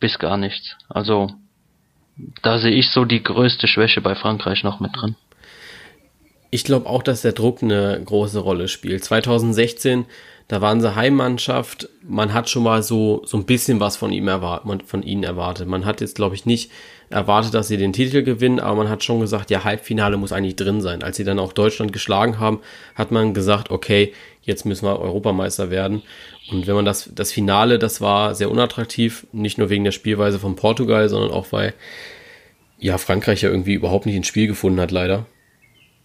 [0.01, 0.77] Bis gar nichts.
[0.89, 1.29] Also
[2.43, 5.17] da sehe ich so die größte Schwäche bei Frankreich noch mit drin.
[6.51, 9.05] Ich glaube auch, dass der Druck eine große Rolle spielt.
[9.05, 10.07] 2016,
[10.49, 11.91] da waren sie Heimmannschaft.
[12.03, 15.69] Man hat schon mal so, so ein bisschen was von ihm erwartet, von ihnen erwartet.
[15.69, 16.71] Man hat jetzt, glaube ich, nicht
[17.11, 20.57] erwartet, dass sie den Titel gewinnen, aber man hat schon gesagt, ja, Halbfinale muss eigentlich
[20.57, 21.03] drin sein.
[21.03, 22.61] Als sie dann auch Deutschland geschlagen haben,
[22.95, 26.03] hat man gesagt, okay, jetzt müssen wir Europameister werden.
[26.51, 30.39] Und wenn man das, das Finale, das war sehr unattraktiv, nicht nur wegen der Spielweise
[30.39, 31.75] von Portugal, sondern auch weil,
[32.79, 35.27] ja, Frankreich ja irgendwie überhaupt nicht ins Spiel gefunden hat, leider.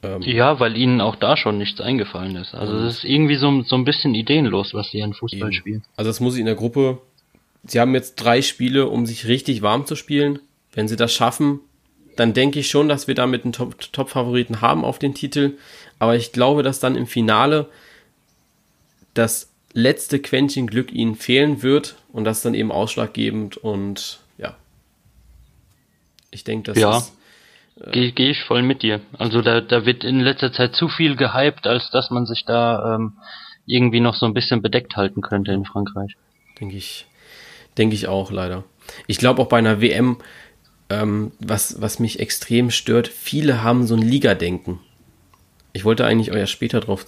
[0.03, 2.53] Ähm, ja, weil ihnen auch da schon nichts eingefallen ist.
[2.53, 5.53] Also es ist irgendwie so, so ein bisschen ideenlos, was sie an Fußball eben.
[5.53, 5.83] spielen.
[5.95, 6.99] Also das muss ich in der Gruppe.
[7.65, 10.39] Sie haben jetzt drei Spiele, um sich richtig warm zu spielen.
[10.73, 11.61] Wenn sie das schaffen,
[12.17, 15.57] dann denke ich schon, dass wir damit einen Top-Favoriten haben auf den Titel.
[15.99, 17.69] Aber ich glaube, dass dann im Finale
[19.13, 24.55] das letzte Quäntchen Glück ihnen fehlen wird und das dann eben ausschlaggebend und ja.
[26.31, 26.97] Ich denke, das ja.
[26.97, 27.13] ist
[27.91, 29.01] Gehe geh ich voll mit dir.
[29.17, 32.95] Also da, da wird in letzter Zeit zu viel gehypt, als dass man sich da
[32.95, 33.13] ähm,
[33.65, 36.15] irgendwie noch so ein bisschen bedeckt halten könnte in Frankreich.
[36.59, 37.07] Denke ich,
[37.77, 38.63] denke ich auch leider.
[39.07, 40.17] Ich glaube auch bei einer WM,
[40.89, 44.79] ähm, was, was mich extrem stört, viele haben so ein Liga-Denken.
[45.71, 47.05] Ich wollte eigentlich euer später drauf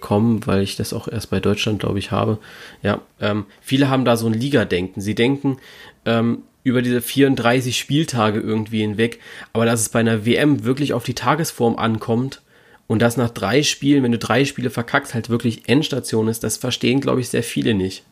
[0.00, 2.38] kommen, weil ich das auch erst bei Deutschland, glaube ich, habe.
[2.82, 5.00] Ja, ähm, viele haben da so ein Liga-Denken.
[5.00, 5.58] Sie denken
[6.04, 9.20] ähm, über diese 34 Spieltage irgendwie hinweg,
[9.52, 12.42] aber dass es bei einer WM wirklich auf die Tagesform ankommt
[12.88, 16.56] und das nach drei Spielen, wenn du drei Spiele verkackst, halt wirklich Endstation ist, das
[16.56, 18.02] verstehen, glaube ich, sehr viele nicht.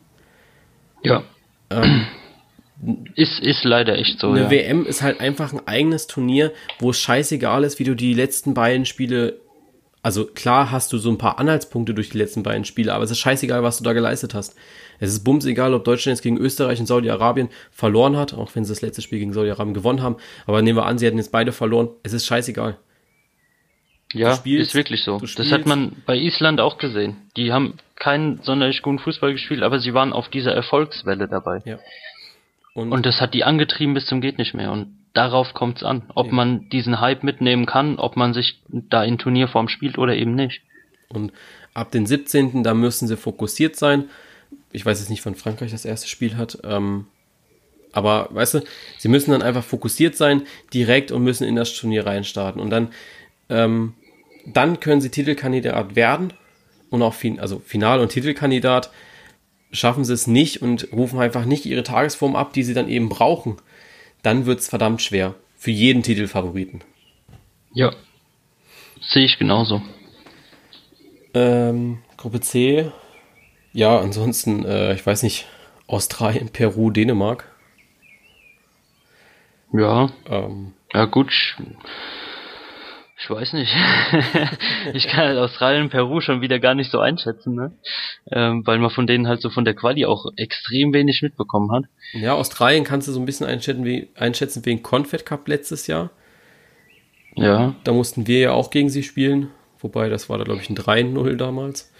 [1.03, 1.23] Ja.
[1.69, 2.05] Ähm,
[3.15, 4.29] ist, ist leider echt so.
[4.29, 4.51] Eine ja.
[4.51, 8.53] WM ist halt einfach ein eigenes Turnier, wo es scheißegal ist, wie du die letzten
[8.53, 9.41] beiden Spiele.
[10.05, 13.09] Also klar hast du so ein paar Anhaltspunkte durch die letzten beiden Spiele, aber es
[13.09, 14.55] ist scheißegal, was du da geleistet hast.
[14.99, 18.63] Es ist bums egal, ob Deutschland jetzt gegen Österreich und Saudi-Arabien verloren hat, auch wenn
[18.63, 20.17] sie das letzte Spiel gegen Saudi-Arabien gewonnen haben.
[20.45, 21.89] Aber nehmen wir an, sie hätten jetzt beide verloren.
[22.03, 22.77] Es ist scheißegal.
[24.13, 25.17] Ja, spielst, ist wirklich so.
[25.17, 27.17] Das hat man bei Island auch gesehen.
[27.35, 31.63] Die haben keinen sonderlich guten Fußball gespielt, aber sie waren auf dieser Erfolgswelle dabei.
[31.65, 31.79] Ja.
[32.75, 34.71] Und, und das hat die angetrieben bis zum geht nicht mehr.
[34.71, 36.33] Und darauf kommt es an, ob ja.
[36.33, 40.61] man diesen Hype mitnehmen kann, ob man sich da in Turnierform spielt oder eben nicht.
[41.09, 41.31] Und
[41.73, 42.63] ab den 17.
[42.63, 44.09] da müssen sie fokussiert sein.
[44.71, 46.59] Ich weiß jetzt nicht, wann Frankreich das erste Spiel hat.
[46.63, 47.07] Ähm,
[47.93, 48.61] aber weißt du,
[48.97, 52.61] sie müssen dann einfach fokussiert sein, direkt und müssen in das Turnier reinstarten.
[52.61, 52.89] Und dann,
[53.49, 53.93] ähm,
[54.45, 56.33] dann können sie Titelkandidat werden
[56.89, 58.91] und auch fin also Final- und Titelkandidat
[59.71, 63.09] schaffen sie es nicht und rufen einfach nicht ihre Tagesform ab, die sie dann eben
[63.09, 63.57] brauchen,
[64.25, 65.35] dann wird es verdammt schwer.
[65.57, 66.83] Für jeden Titelfavoriten.
[67.73, 67.91] Ja.
[69.01, 69.81] Sehe ich genauso.
[71.33, 72.91] Ähm, Gruppe C.
[73.73, 75.47] Ja, ansonsten, äh, ich weiß nicht,
[75.87, 77.51] Australien, Peru, Dänemark.
[79.73, 80.09] Ja.
[80.27, 81.31] Ähm, ja, gut.
[83.25, 83.73] Ich weiß nicht.
[84.93, 87.71] ich kann halt Australien, Peru schon wieder gar nicht so einschätzen, ne?
[88.31, 91.85] Ähm, weil man von denen halt so von der Quali auch extrem wenig mitbekommen hat.
[92.13, 96.11] Ja, Australien kannst du so ein bisschen einschätzen, wie, einschätzen wegen Confed Cup letztes Jahr.
[97.33, 97.73] Ja.
[97.83, 99.49] Da mussten wir ja auch gegen sie spielen.
[99.79, 101.91] Wobei, das war da, glaube ich, ein 3-0 damals.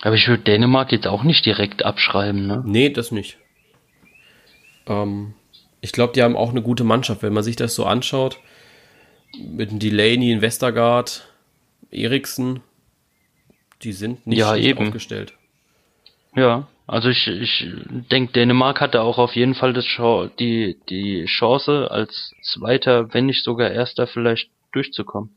[0.00, 2.62] Aber ich würde Dänemark jetzt auch nicht direkt abschreiben, ne?
[2.64, 3.36] Nee, das nicht.
[4.86, 5.34] Ähm,
[5.82, 8.40] ich glaube, die haben auch eine gute Mannschaft, wenn man sich das so anschaut
[9.38, 11.26] mit dem Delaney in Westergaard,
[11.90, 12.60] Eriksen,
[13.82, 14.86] die sind nicht ja, eben.
[14.86, 15.34] aufgestellt.
[16.34, 17.66] Ja, also ich, ich
[18.10, 19.86] denke, Dänemark hatte auch auf jeden Fall das
[20.38, 25.30] die, die Chance, als Zweiter, wenn nicht sogar Erster, vielleicht durchzukommen.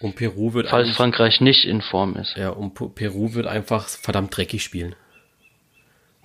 [0.00, 2.36] Und Peru wird Falls Frankreich nicht in Form ist.
[2.36, 4.94] Ja, und Peru wird einfach verdammt dreckig spielen.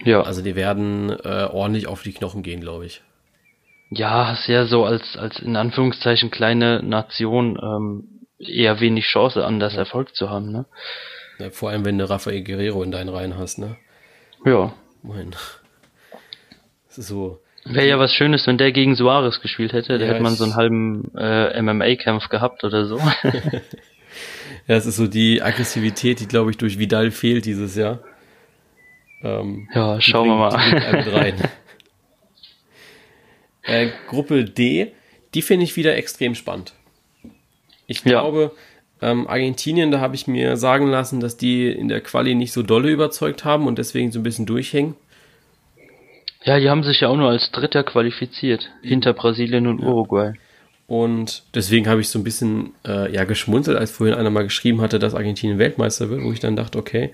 [0.04, 0.22] Ja.
[0.22, 3.02] Also die werden äh, ordentlich auf die Knochen gehen, glaube ich
[3.96, 9.74] ja, ja so als, als in Anführungszeichen kleine Nation ähm, eher wenig Chance an das
[9.74, 9.80] ja.
[9.80, 10.66] Erfolg zu haben, ne?
[11.40, 13.78] Ja, vor allem, wenn du Rafael Guerrero in deinen Reihen hast, ne?
[14.46, 14.74] Ja.
[15.02, 15.36] Mein.
[16.90, 17.40] So.
[17.66, 19.98] Wäre ja was Schönes, wenn der gegen Suarez gespielt hätte.
[19.98, 22.98] Da ja, hätte man so einen halben äh, MMA-Kampf gehabt oder so.
[24.68, 28.00] ja, es ist so die Aggressivität, die, glaube ich, durch Vidal fehlt dieses Jahr.
[29.24, 31.50] Ähm, ja, schauen wir mal.
[33.64, 34.92] Äh, Gruppe D,
[35.34, 36.74] die finde ich wieder extrem spannend.
[37.88, 38.52] Ich glaube,
[39.02, 39.12] ja.
[39.12, 42.64] ähm, Argentinien, da habe ich mir sagen lassen, dass die in der Quali nicht so
[42.64, 44.96] dolle überzeugt haben und deswegen so ein bisschen durchhängen.
[46.44, 49.88] Ja, die haben sich ja auch nur als Dritter qualifiziert, hinter Brasilien und ja.
[49.88, 50.34] Uruguay.
[50.88, 54.82] Und deswegen habe ich so ein bisschen äh, ja, geschmunzelt, als vorhin einer mal geschrieben
[54.82, 57.12] hatte, dass Argentinien Weltmeister wird, wo ich dann dachte, okay,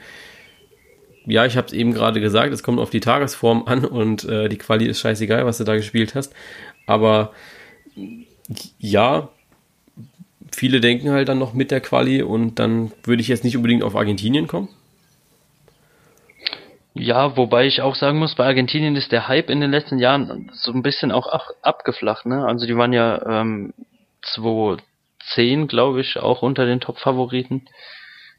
[1.29, 4.49] ja, ich habe es eben gerade gesagt, es kommt auf die Tagesform an und äh,
[4.49, 6.33] die Quali ist scheißegal, was du da gespielt hast.
[6.85, 7.31] Aber
[8.79, 9.29] ja,
[10.51, 13.83] viele denken halt dann noch mit der Quali und dann würde ich jetzt nicht unbedingt
[13.83, 14.69] auf Argentinien kommen.
[16.95, 20.51] Ja, wobei ich auch sagen muss, bei Argentinien ist der Hype in den letzten Jahren
[20.53, 22.25] so ein bisschen auch ab, abgeflacht.
[22.25, 22.45] Ne?
[22.45, 23.73] Also die waren ja ähm,
[24.21, 27.67] 2010, glaube ich, auch unter den Top-Favoriten.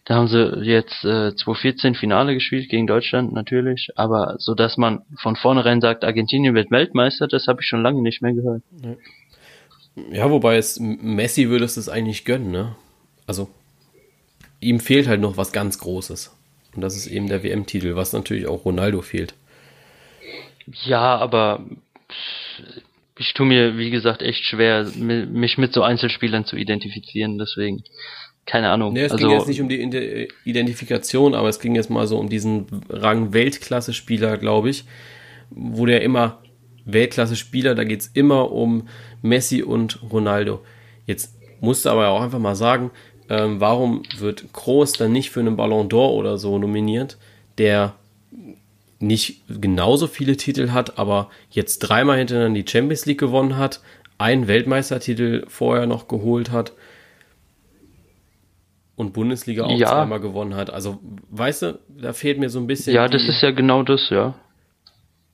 [0.04, 5.02] Da haben sie jetzt äh, 2014 Finale gespielt gegen Deutschland natürlich, aber so dass man
[5.20, 8.62] von vornherein sagt, Argentinien wird Weltmeister, das habe ich schon lange nicht mehr gehört.
[10.10, 12.76] Ja, wobei es Messi würde es das eigentlich gönnen, ne?
[13.26, 13.48] Also
[14.60, 16.36] ihm fehlt halt noch was ganz Großes.
[16.74, 19.34] Und das ist eben der WM-Titel, was natürlich auch Ronaldo fehlt.
[20.84, 21.64] Ja, aber
[23.18, 27.82] ich tue mir, wie gesagt, echt schwer, mich mit so Einzelspielern zu identifizieren, deswegen
[28.46, 28.92] keine Ahnung.
[28.92, 32.18] Nee, es also, ging jetzt nicht um die Identifikation, aber es ging jetzt mal so
[32.18, 34.84] um diesen Rang Weltklasse-Spieler, glaube ich,
[35.50, 36.38] wo der immer
[36.84, 38.88] Weltklasse-Spieler, da geht es immer um
[39.22, 40.60] Messi und Ronaldo.
[41.06, 42.90] Jetzt musste aber auch einfach mal sagen,
[43.28, 47.18] ähm, warum wird Kroos dann nicht für einen Ballon d'Or oder so nominiert,
[47.58, 47.94] der
[48.98, 53.80] nicht genauso viele Titel hat, aber jetzt dreimal hintereinander die Champions League gewonnen hat,
[54.18, 56.72] einen Weltmeistertitel vorher noch geholt hat
[59.00, 59.88] und Bundesliga auch Ja.
[59.88, 60.70] zweimal gewonnen hat.
[60.70, 62.94] Also, weißt du, da fehlt mir so ein bisschen.
[62.94, 64.34] Ja, das ist ja genau das, ja.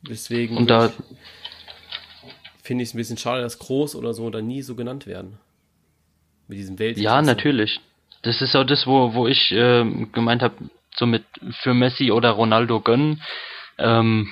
[0.09, 0.92] Deswegen Und da,
[2.62, 5.38] finde ich es ein bisschen schade, dass Groß oder so da nie so genannt werden.
[6.48, 6.96] Mit diesem Welt.
[6.96, 7.81] ja, natürlich.
[8.22, 10.55] Das ist auch das, wo, wo ich ähm, gemeint habe,
[10.96, 11.24] so mit
[11.62, 13.20] für Messi oder Ronaldo gönnen.
[13.79, 14.29] Ähm,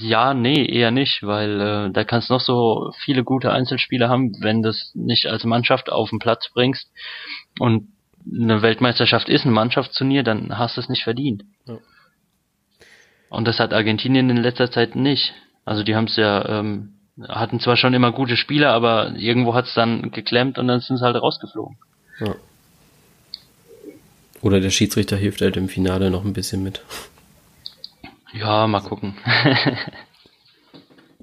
[0.00, 4.62] ja, nee, eher nicht, weil äh, da kannst noch so viele gute Einzelspieler haben, wenn
[4.62, 6.90] du es nicht als Mannschaft auf den Platz bringst
[7.60, 7.88] und
[8.30, 11.44] eine Weltmeisterschaft ist ein Mannschaftsturnier, dann hast du es nicht verdient.
[11.66, 11.78] Ja.
[13.28, 15.34] Und das hat Argentinien in letzter Zeit nicht.
[15.64, 16.94] Also die haben es ja, ähm,
[17.28, 20.98] hatten zwar schon immer gute Spieler, aber irgendwo hat es dann geklemmt und dann sind
[20.98, 21.76] sie halt rausgeflogen.
[22.20, 22.34] Ja.
[24.42, 26.82] Oder der Schiedsrichter hilft halt im Finale noch ein bisschen mit.
[28.32, 29.16] Ja, mal gucken.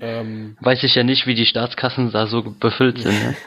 [0.03, 3.13] Ähm, Weiß ich ja nicht, wie die Staatskassen da so befüllt sind.
[3.13, 3.35] Ne?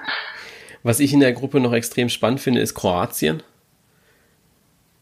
[0.87, 3.43] was ich in der Gruppe noch extrem spannend finde, ist Kroatien.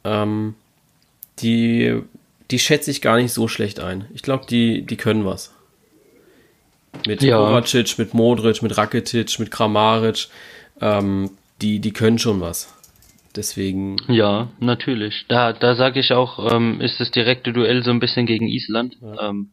[0.03, 0.55] Ähm,
[1.41, 2.01] die,
[2.51, 4.07] die schätze ich gar nicht so schlecht ein.
[4.15, 5.53] Ich glaube, die, die können was.
[7.07, 7.37] Mit Ja.
[7.37, 10.29] Kovacic, mit Modric, mit Rakitic, mit Kramaric.
[10.81, 12.73] Ähm, die, die können schon was.
[13.37, 15.27] Deswegen, Ja, natürlich.
[15.29, 18.97] Da, da sage ich auch, ähm, ist das direkte Duell so ein bisschen gegen Island.
[19.21, 19.51] Ähm,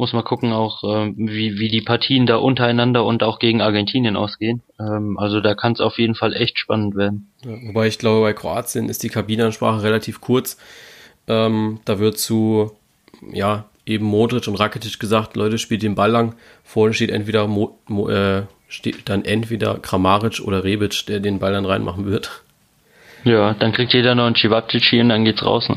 [0.00, 4.16] muss man gucken auch, ähm, wie, wie die Partien da untereinander und auch gegen Argentinien
[4.16, 4.62] ausgehen.
[4.80, 7.30] Ähm, also da kann es auf jeden Fall echt spannend werden.
[7.44, 10.56] Ja, wobei ich glaube, bei Kroatien ist die Kabinenansprache relativ kurz.
[11.28, 12.72] Ähm, da wird zu,
[13.30, 16.34] ja, eben Modric und Rakitic gesagt, Leute, spielt den Ball lang.
[16.64, 21.52] Vorne steht entweder Mo, Mo, äh, steht dann entweder Kramaric oder Rebic, der den Ball
[21.52, 22.42] dann reinmachen wird.
[23.24, 25.68] Ja, dann kriegt jeder noch einen Chivapchichi und dann geht's raus.
[25.68, 25.76] Ne?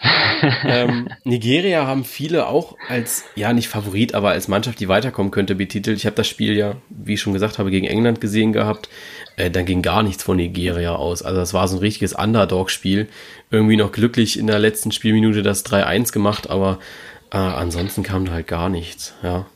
[0.64, 5.54] ähm, Nigeria haben viele auch als, ja nicht Favorit, aber als Mannschaft, die weiterkommen könnte,
[5.54, 5.98] betitelt.
[5.98, 8.88] Ich habe das Spiel ja, wie ich schon gesagt habe, gegen England gesehen gehabt.
[9.36, 11.22] Äh, dann ging gar nichts von Nigeria aus.
[11.22, 13.08] Also das war so ein richtiges Underdog-Spiel.
[13.50, 16.78] Irgendwie noch glücklich in der letzten Spielminute das 3-1 gemacht, aber
[17.32, 19.14] äh, ansonsten kam da halt gar nichts.
[19.22, 19.46] Ja,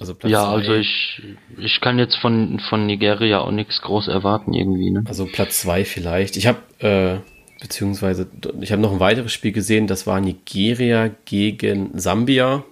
[0.00, 1.22] also Platz Ja, also ich,
[1.58, 4.90] ich kann jetzt von, von Nigeria auch nichts groß erwarten irgendwie.
[4.90, 5.04] Ne?
[5.06, 6.36] Also Platz zwei vielleicht.
[6.36, 7.18] Ich habe, äh,
[7.60, 8.26] beziehungsweise,
[8.60, 12.64] ich habe noch ein weiteres Spiel gesehen, das war Nigeria gegen Sambia.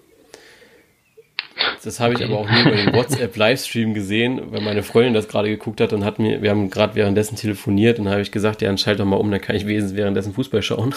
[1.82, 5.48] Das habe ich aber auch nur über den WhatsApp-Livestream gesehen, weil meine Freundin das gerade
[5.48, 8.68] geguckt hat und hat mir, wir haben gerade währenddessen telefoniert und habe ich gesagt, ja,
[8.68, 10.94] dann schalt doch mal um, dann kann ich wesentlich währenddessen Fußball schauen.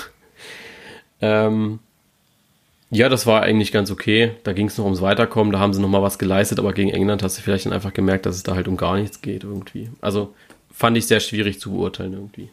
[1.22, 1.80] Ähm,
[2.92, 4.32] ja, das war eigentlich ganz okay.
[4.44, 6.90] Da ging es noch ums Weiterkommen, da haben sie noch mal was geleistet, aber gegen
[6.90, 9.44] England hast du vielleicht dann einfach gemerkt, dass es da halt um gar nichts geht
[9.44, 9.90] irgendwie.
[10.02, 10.34] Also
[10.72, 12.50] fand ich sehr schwierig zu beurteilen irgendwie.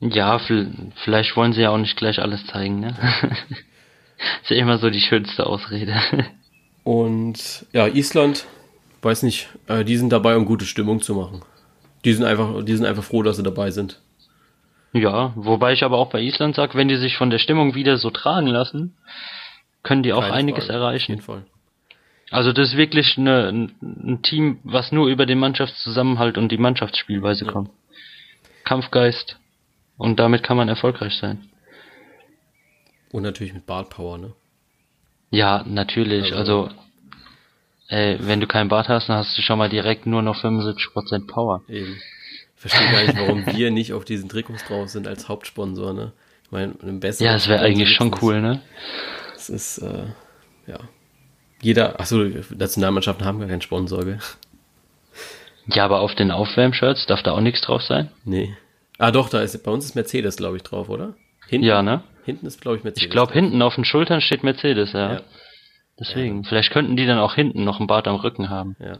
[0.00, 2.94] Ja, vi- vielleicht wollen sie ja auch nicht gleich alles zeigen, ne?
[4.42, 5.94] ist ja immer so die schönste Ausrede.
[6.84, 8.46] Und ja, Island,
[9.02, 11.42] weiß nicht, äh, die sind dabei, um gute Stimmung zu machen.
[12.04, 14.00] Die sind einfach, die sind einfach froh, dass sie dabei sind.
[14.92, 17.96] ja, wobei ich aber auch bei Island sag, wenn die sich von der Stimmung wieder
[17.98, 18.96] so tragen lassen,
[19.82, 20.78] können die auch Keine einiges Frage.
[20.78, 21.12] Auf erreichen.
[21.12, 21.44] jeden Fall.
[22.30, 26.58] Also das ist wirklich eine, ein, ein Team, was nur über den Mannschaftszusammenhalt und die
[26.58, 27.52] Mannschaftsspielweise Ja.
[27.52, 27.70] kommt.
[28.64, 29.38] Kampfgeist.
[29.98, 31.48] Und damit kann man erfolgreich sein.
[33.12, 34.32] Und natürlich mit Bart Power, ne?
[35.30, 36.34] Ja, natürlich.
[36.34, 36.70] Also- Also,
[37.88, 41.26] ey, wenn du keinen Bart hast, dann hast du schon mal direkt nur noch 75%
[41.26, 41.62] Power.
[41.68, 41.96] Eben.
[42.56, 46.12] Ich verstehe gar nicht, warum wir nicht auf diesen Trikots drauf sind als Hauptsponsor, ne?
[46.44, 48.62] Ich meine, im besten Ja, das wäre eigentlich schon cool, ne?
[49.36, 50.06] Es ist, äh,
[50.66, 50.78] ja.
[51.60, 52.18] Jeder, achso,
[52.56, 54.18] Nationalmannschaften haben gar keinen Sponsor, gell?
[55.66, 58.10] Ja, aber auf den Aufwärmshirts darf da auch nichts drauf sein?
[58.24, 58.56] Nee.
[58.98, 61.14] Ah, doch, da ist, bei uns ist Mercedes, glaube ich, drauf, oder?
[61.46, 62.02] Hinten, Ja, ne?
[62.24, 63.04] Hinten ist, glaube ich, Mercedes.
[63.06, 65.14] Ich glaube, hinten auf den Schultern steht Mercedes, ja.
[65.14, 65.20] Ja.
[65.98, 66.44] Deswegen.
[66.44, 68.76] Vielleicht könnten die dann auch hinten noch ein Bart am Rücken haben.
[68.78, 68.98] Ja.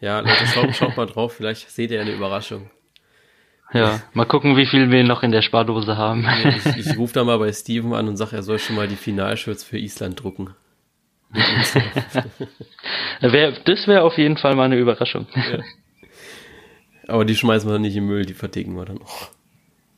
[0.00, 2.70] Ja, Leute, schaut, schaut mal drauf, vielleicht seht ihr eine Überraschung.
[3.72, 6.26] Ja, mal gucken, wie viel wir noch in der Spardose haben.
[6.56, 8.96] Ich, ich rufe da mal bei Steven an und sage, er soll schon mal die
[8.96, 10.54] Finalshirts für Island drucken.
[13.20, 13.32] Das
[13.86, 15.26] wäre auf jeden Fall mal eine Überraschung.
[15.34, 15.58] ja.
[17.08, 19.30] Aber die schmeißen wir dann nicht im Müll, die verticken wir dann auch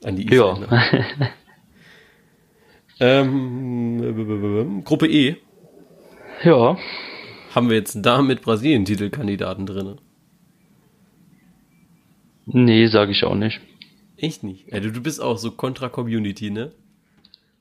[0.05, 0.53] an die Ja.
[0.53, 0.83] Isländer.
[3.01, 5.37] Ähm, Gruppe E
[6.43, 6.77] ja.
[7.55, 10.01] haben wir jetzt da mit Brasilien Titelkandidaten drin.
[12.47, 13.61] Nee, sage ich auch nicht.
[14.17, 14.73] Echt nicht.
[14.73, 16.73] Ja, du, du bist auch so kontra Community, ne?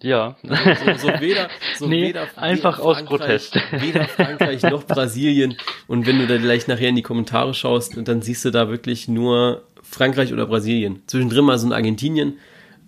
[0.02, 0.36] Ja.
[0.44, 0.54] So,
[0.98, 3.56] so weder, so Nee, weder, einfach aus Frankreich- Protest.
[3.72, 5.58] Weder Frankreich noch Brasilien.
[5.88, 9.08] Und wenn du da gleich nachher in die Kommentare schaust, dann siehst du da wirklich
[9.08, 11.02] nur Frankreich oder Brasilien.
[11.08, 12.38] Zwischendrin mal so ein Argentinien.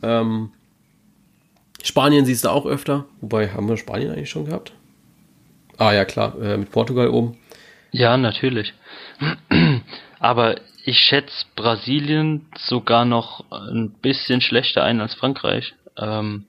[0.03, 0.51] Ähm,
[1.81, 3.05] Spanien siehst du auch öfter.
[3.21, 4.73] Wobei, haben wir Spanien eigentlich schon gehabt?
[5.77, 7.37] Ah ja, klar, äh, mit Portugal oben.
[7.91, 8.73] Ja, natürlich.
[10.19, 15.73] Aber ich schätze Brasilien sogar noch ein bisschen schlechter ein als Frankreich.
[15.97, 16.45] Ähm,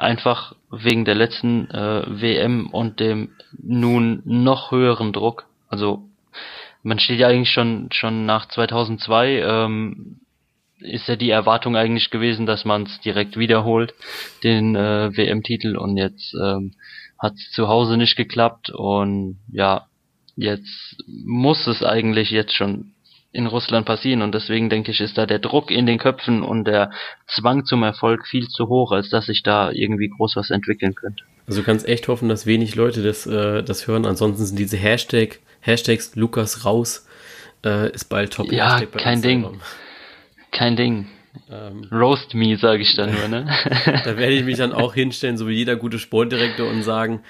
[0.00, 5.46] einfach wegen der letzten äh, WM und dem nun noch höheren Druck.
[5.68, 6.08] Also
[6.82, 10.20] man steht ja eigentlich schon schon nach 2002 ähm,
[10.80, 13.92] ist ja die Erwartung eigentlich gewesen, dass man es direkt wiederholt,
[14.42, 16.72] den äh, WM-Titel und jetzt ähm,
[17.18, 19.86] hat es zu Hause nicht geklappt und ja,
[20.36, 22.92] jetzt muss es eigentlich jetzt schon
[23.32, 26.64] in Russland passieren und deswegen denke ich, ist da der Druck in den Köpfen und
[26.64, 26.90] der
[27.28, 31.24] Zwang zum Erfolg viel zu hoch, als dass sich da irgendwie groß was entwickeln könnte.
[31.46, 34.04] Also du kannst echt hoffen, dass wenig Leute das, äh, das hören.
[34.04, 37.06] Ansonsten sind diese Hashtag, Hashtags Lukas raus
[37.64, 38.50] äh, ist bald top.
[38.52, 39.60] Ja, kein Ding.
[40.50, 41.06] Kein Ding.
[41.48, 43.46] Ähm, Roast me, sage ich dann nur, ne?
[44.04, 47.20] da werde ich mich dann auch hinstellen, so wie jeder gute Sportdirektor und sagen,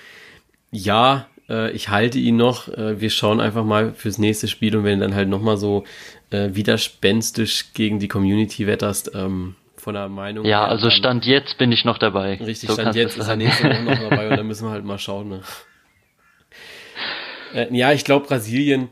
[0.70, 2.68] ja, äh, ich halte ihn noch.
[2.68, 5.84] Äh, wir schauen einfach mal fürs nächste Spiel und wenn dann halt nochmal so
[6.30, 10.44] äh, widerspenstisch gegen die Community wetterst, ähm, von der Meinung.
[10.44, 12.34] Ja, also dann, Stand jetzt bin ich noch dabei.
[12.34, 14.84] Richtig, so Stand jetzt ist er nächste Woche noch dabei und dann müssen wir halt
[14.84, 15.28] mal schauen.
[15.28, 15.40] Ne?
[17.54, 18.88] Äh, ja, ich glaube Brasilien,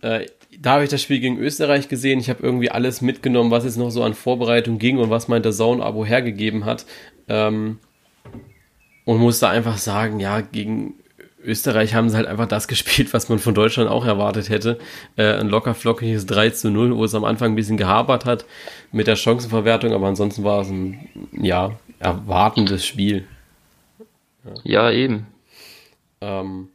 [0.00, 0.26] äh,
[0.58, 2.18] da habe ich das Spiel gegen Österreich gesehen.
[2.18, 5.42] Ich habe irgendwie alles mitgenommen, was jetzt noch so an Vorbereitung ging und was mein
[5.42, 6.86] der Zone-Abo hergegeben hat.
[7.28, 7.78] Ähm,
[9.04, 10.94] und muss da einfach sagen, ja, gegen
[11.44, 14.78] Österreich haben sie halt einfach das gespielt, was man von Deutschland auch erwartet hätte.
[15.16, 18.44] Äh, ein locker flockiges 3 zu 0, wo es am Anfang ein bisschen gehabert hat
[18.92, 23.26] mit der Chancenverwertung, aber ansonsten war es ein, ja, erwartendes Spiel.
[24.64, 25.26] Ja, ja eben.
[26.20, 26.68] Ähm,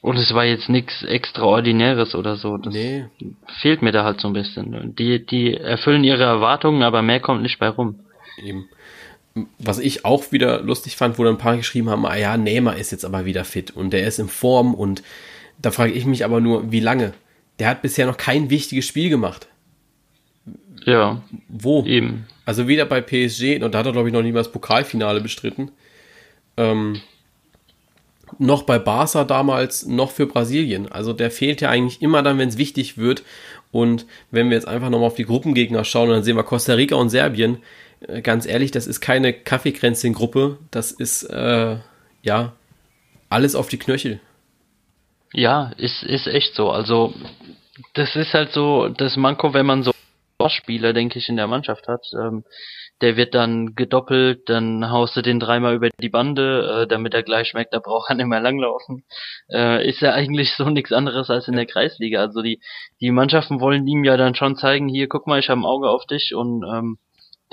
[0.00, 2.58] und es war jetzt nichts Extraordinäres oder so.
[2.58, 3.06] Das nee.
[3.62, 4.94] fehlt mir da halt so ein bisschen.
[4.96, 8.00] Die, die erfüllen ihre Erwartungen, aber mehr kommt nicht bei rum.
[8.36, 8.68] Eben
[9.58, 12.76] was ich auch wieder lustig fand, wo dann ein paar geschrieben haben, ah ja, Neymar
[12.76, 15.02] ist jetzt aber wieder fit und der ist in Form und
[15.60, 17.14] da frage ich mich aber nur, wie lange?
[17.58, 19.48] Der hat bisher noch kein wichtiges Spiel gemacht.
[20.84, 21.22] Ja.
[21.48, 21.84] Wo?
[21.84, 22.26] Eben.
[22.44, 25.20] Also weder bei PSG, und da hat er glaube ich noch nie mal das Pokalfinale
[25.20, 25.70] bestritten,
[26.56, 27.00] ähm,
[28.38, 30.90] noch bei Barca damals, noch für Brasilien.
[30.90, 33.22] Also der fehlt ja eigentlich immer dann, wenn es wichtig wird.
[33.70, 36.96] Und wenn wir jetzt einfach nochmal auf die Gruppengegner schauen, dann sehen wir Costa Rica
[36.96, 37.58] und Serbien
[38.22, 40.58] ganz ehrlich, das ist keine Kaffeekränzchen-Gruppe.
[40.70, 41.78] Das ist, äh,
[42.22, 42.52] ja,
[43.28, 44.20] alles auf die Knöchel.
[45.32, 46.70] Ja, ist, ist echt so.
[46.70, 47.12] Also,
[47.94, 49.92] das ist halt so das Manko, wenn man so
[50.48, 52.06] Spieler, denke ich, in der Mannschaft hat.
[52.12, 52.44] Ähm,
[53.00, 57.22] der wird dann gedoppelt, dann haust du den dreimal über die Bande, äh, damit er
[57.22, 59.04] gleich schmeckt, da braucht er nicht mehr langlaufen.
[59.50, 62.20] Äh, ist ja eigentlich so nichts anderes als in der Kreisliga.
[62.20, 62.60] Also die,
[63.00, 65.90] die Mannschaften wollen ihm ja dann schon zeigen, hier, guck mal, ich habe ein Auge
[65.90, 66.98] auf dich und ähm,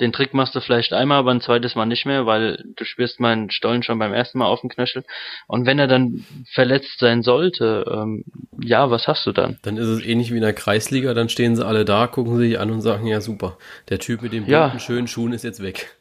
[0.02, 3.20] den Trick machst du vielleicht einmal, aber ein zweites Mal nicht mehr, weil du spürst
[3.20, 5.04] meinen Stollen schon beim ersten Mal auf dem Knöchel.
[5.46, 8.24] Und wenn er dann verletzt sein sollte, ähm,
[8.60, 9.58] ja, was hast du dann?
[9.62, 12.58] Dann ist es ähnlich wie in der Kreisliga, dann stehen sie alle da, gucken sich
[12.58, 13.56] an und sagen, ja super,
[13.88, 14.78] der Typ mit den bunten, ja.
[14.78, 15.96] schönen Schuhen ist jetzt weg.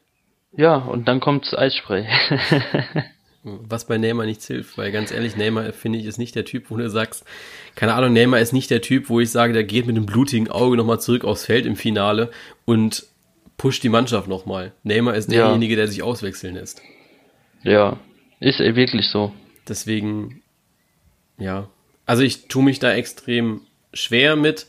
[0.58, 2.08] Ja, und dann kommt's Eisspray.
[3.44, 6.70] Was bei Neymar nichts hilft, weil ganz ehrlich, Neymar finde ich ist nicht der Typ,
[6.70, 7.26] wo du sagst,
[7.76, 10.52] keine Ahnung, Neymar ist nicht der Typ, wo ich sage, der geht mit einem blutigen
[10.52, 12.30] Auge nochmal zurück aufs Feld im Finale
[12.66, 13.08] und
[13.62, 14.72] pusht die Mannschaft nochmal.
[14.82, 15.78] Neymar ist derjenige, ja.
[15.82, 16.82] der sich auswechseln lässt.
[17.62, 18.00] Ja,
[18.40, 19.34] ist wirklich so.
[19.68, 20.42] Deswegen,
[21.38, 21.70] ja.
[22.08, 23.62] Also ich tue mich da extrem
[23.94, 24.66] schwer mit.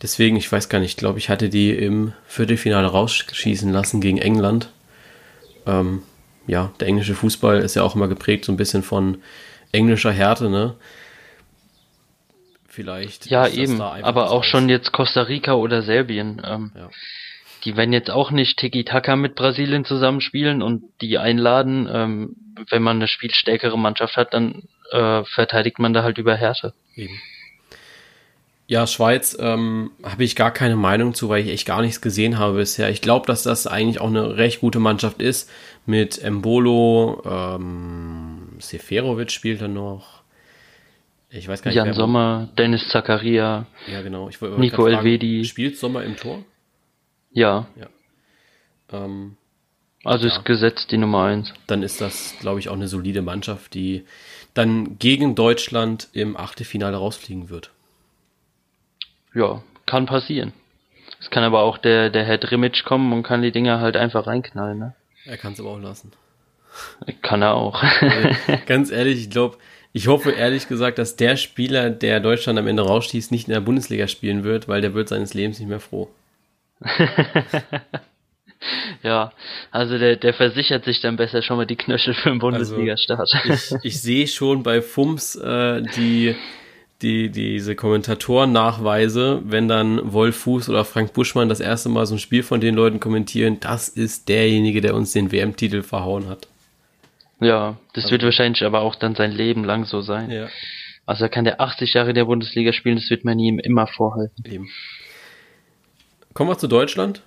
[0.00, 4.18] Deswegen, ich weiß gar nicht, ich glaube, ich hatte die im Viertelfinale rausschießen lassen gegen
[4.18, 4.70] England.
[5.66, 6.02] Ähm,
[6.46, 9.18] ja, der englische Fußball ist ja auch immer geprägt so ein bisschen von
[9.72, 10.76] englischer Härte, ne?
[12.68, 13.26] Vielleicht.
[13.26, 13.80] Ja, eben.
[13.80, 16.40] Aber auch schon jetzt Costa Rica oder Serbien.
[16.44, 16.90] Ähm, ja
[17.66, 21.88] die werden jetzt auch nicht Tiki-Taka mit Brasilien zusammenspielen und die einladen.
[21.92, 22.36] Ähm,
[22.70, 24.62] wenn man eine spielstärkere Mannschaft hat, dann
[24.92, 26.72] äh, verteidigt man da halt über Härte.
[26.94, 27.20] Eben.
[28.68, 32.38] Ja, Schweiz ähm, habe ich gar keine Meinung zu, weil ich echt gar nichts gesehen
[32.38, 32.88] habe bisher.
[32.88, 35.50] Ich glaube, dass das eigentlich auch eine recht gute Mannschaft ist.
[35.86, 40.22] Mit Embolo, ähm, Seferovic spielt er noch.
[41.30, 41.76] Ich weiß gar nicht.
[41.76, 44.28] Jan Sommer, Dennis Zakaria, ja, genau.
[44.28, 45.44] ich Nico Elvedi.
[45.44, 46.44] Spielt Sommer im Tor?
[47.36, 47.66] Ja.
[47.76, 47.86] ja.
[48.92, 49.36] Ähm,
[50.04, 50.34] also ja.
[50.34, 51.52] ist gesetzt die Nummer 1.
[51.66, 54.06] Dann ist das, glaube ich, auch eine solide Mannschaft, die
[54.54, 57.72] dann gegen Deutschland im Achtelfinale rausfliegen wird.
[59.34, 60.54] Ja, kann passieren.
[61.20, 64.26] Es kann aber auch der, der Herr Drimmitsch kommen und kann die Dinger halt einfach
[64.26, 64.94] reinknallen, ne?
[65.26, 66.12] Er kann es aber auch lassen.
[67.20, 67.82] Kann er auch.
[67.82, 68.28] also,
[68.66, 69.58] ganz ehrlich, ich glaube,
[69.92, 73.60] ich hoffe ehrlich gesagt, dass der Spieler, der Deutschland am Ende rausschießt, nicht in der
[73.60, 76.08] Bundesliga spielen wird, weil der wird seines Lebens nicht mehr froh.
[79.02, 79.32] ja,
[79.70, 83.20] also der, der versichert sich dann besser schon mal die Knöchel für den Bundesliga-Start.
[83.20, 86.34] Also ich, ich sehe schon bei FUMS äh, die,
[87.02, 92.18] die, diese Kommentatoren-Nachweise, wenn dann Wolf Fuß oder Frank Buschmann das erste Mal so ein
[92.18, 96.48] Spiel von den Leuten kommentieren, das ist derjenige, der uns den WM-Titel verhauen hat.
[97.40, 98.12] Ja, das also.
[98.12, 100.30] wird wahrscheinlich aber auch dann sein Leben lang so sein.
[100.30, 100.48] Ja.
[101.04, 104.42] Also kann der 80 Jahre der Bundesliga spielen, das wird man ihm immer vorhalten.
[104.44, 104.68] Eben.
[106.36, 107.22] Kommen wir zu Deutschland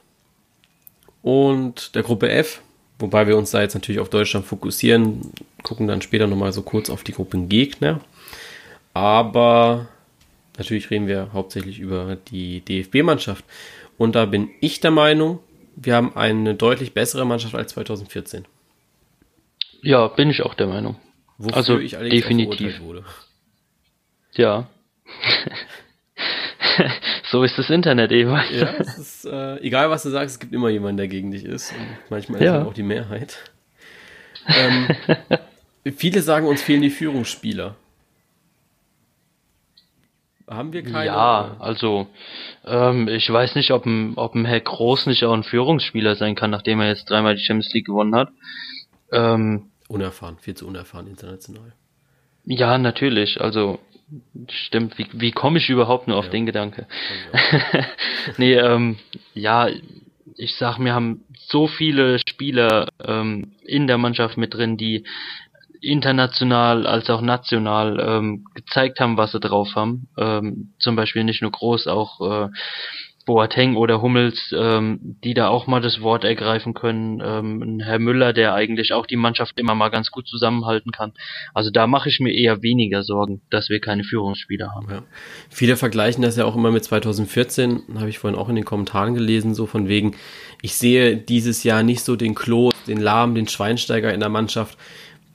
[1.24, 2.62] und der Gruppe F,
[2.99, 5.32] wobei wir uns da jetzt natürlich auf Deutschland fokussieren,
[5.64, 8.01] gucken dann später nochmal so kurz auf die Gruppengegner.
[8.93, 9.88] Aber
[10.60, 13.43] natürlich reden wir hauptsächlich über die DFB-Mannschaft.
[13.97, 15.39] Und da bin ich der Meinung,
[15.76, 18.45] wir haben eine deutlich bessere Mannschaft als 2014.
[19.82, 20.97] Ja, bin ich auch der Meinung.
[21.39, 23.03] Wofür also ich definitiv wurde.
[24.34, 24.68] Ja.
[27.32, 28.32] so ist das Internet eben.
[28.51, 31.72] Ja, ist, äh, egal was du sagst, es gibt immer jemanden, der gegen dich ist.
[31.72, 32.61] Und manchmal ja.
[32.61, 33.38] ist auch die Mehrheit.
[34.47, 34.88] Ähm,
[35.95, 37.76] viele sagen, uns fehlen die Führungsspieler.
[40.47, 41.05] Haben wir keine?
[41.05, 42.07] Ja, also
[42.65, 46.34] ähm, ich weiß nicht, ob ein, ob ein Herr Groß nicht auch ein Führungsspieler sein
[46.34, 48.30] kann, nachdem er jetzt dreimal die Champions League gewonnen hat.
[49.11, 51.74] Ähm, unerfahren, viel zu unerfahren international.
[52.45, 53.39] Ja, natürlich.
[53.39, 53.80] Also
[54.49, 54.97] stimmt.
[54.97, 56.32] Wie, wie komme ich überhaupt nur auf ja.
[56.32, 56.88] den Gedanke?
[58.38, 58.97] nee, ähm,
[59.34, 59.70] ja,
[60.36, 65.05] ich sag, wir haben so viele Spieler ähm, in der Mannschaft mit drin, die
[65.82, 70.07] international als auch national ähm, gezeigt haben, was sie drauf haben.
[70.18, 72.49] Ähm, zum Beispiel nicht nur groß, auch äh,
[73.30, 77.22] Boateng oder Hummels, ähm, die da auch mal das Wort ergreifen können.
[77.24, 81.14] Ähm, Herr Müller, der eigentlich auch die Mannschaft immer mal ganz gut zusammenhalten kann.
[81.54, 84.88] Also da mache ich mir eher weniger Sorgen, dass wir keine Führungsspieler haben.
[84.90, 85.04] Ja.
[85.50, 89.14] Viele vergleichen das ja auch immer mit 2014, habe ich vorhin auch in den Kommentaren
[89.14, 90.16] gelesen, so von wegen,
[90.64, 94.76] ich sehe dieses Jahr nicht so den Klo, den Lahm, den Schweinsteiger in der Mannschaft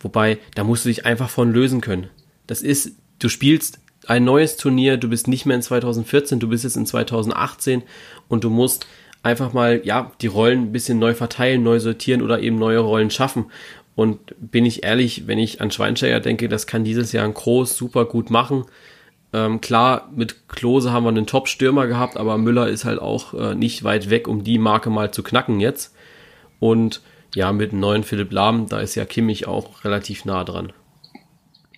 [0.04, 2.08] Wobei, da musst du dich einfach von lösen können.
[2.46, 6.64] Das ist, du spielst ein neues Turnier, du bist nicht mehr in 2014, du bist
[6.64, 7.82] jetzt in 2018
[8.28, 8.86] und du musst
[9.22, 13.10] einfach mal, ja, die Rollen ein bisschen neu verteilen, neu sortieren oder eben neue Rollen
[13.10, 13.46] schaffen.
[13.96, 17.76] Und bin ich ehrlich, wenn ich an Schweinsteiger denke, das kann dieses Jahr ein Groß
[17.76, 18.64] super gut machen.
[19.32, 23.54] Ähm, klar, mit Klose haben wir einen Top-Stürmer gehabt, aber Müller ist halt auch äh,
[23.54, 25.94] nicht weit weg, um die Marke mal zu knacken jetzt.
[26.60, 27.02] Und
[27.34, 30.72] ja, mit dem neuen Philipp Lahm, da ist ja Kimmich auch relativ nah dran.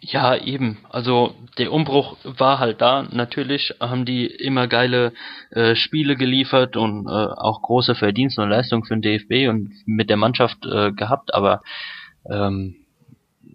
[0.08, 0.78] Ja, eben.
[0.88, 3.02] Also der Umbruch war halt da.
[3.10, 5.12] Natürlich haben die immer geile
[5.50, 10.08] äh, Spiele geliefert und äh, auch große Verdienste und Leistungen für den DFB und mit
[10.08, 11.62] der Mannschaft äh, gehabt, aber
[12.30, 12.76] ähm,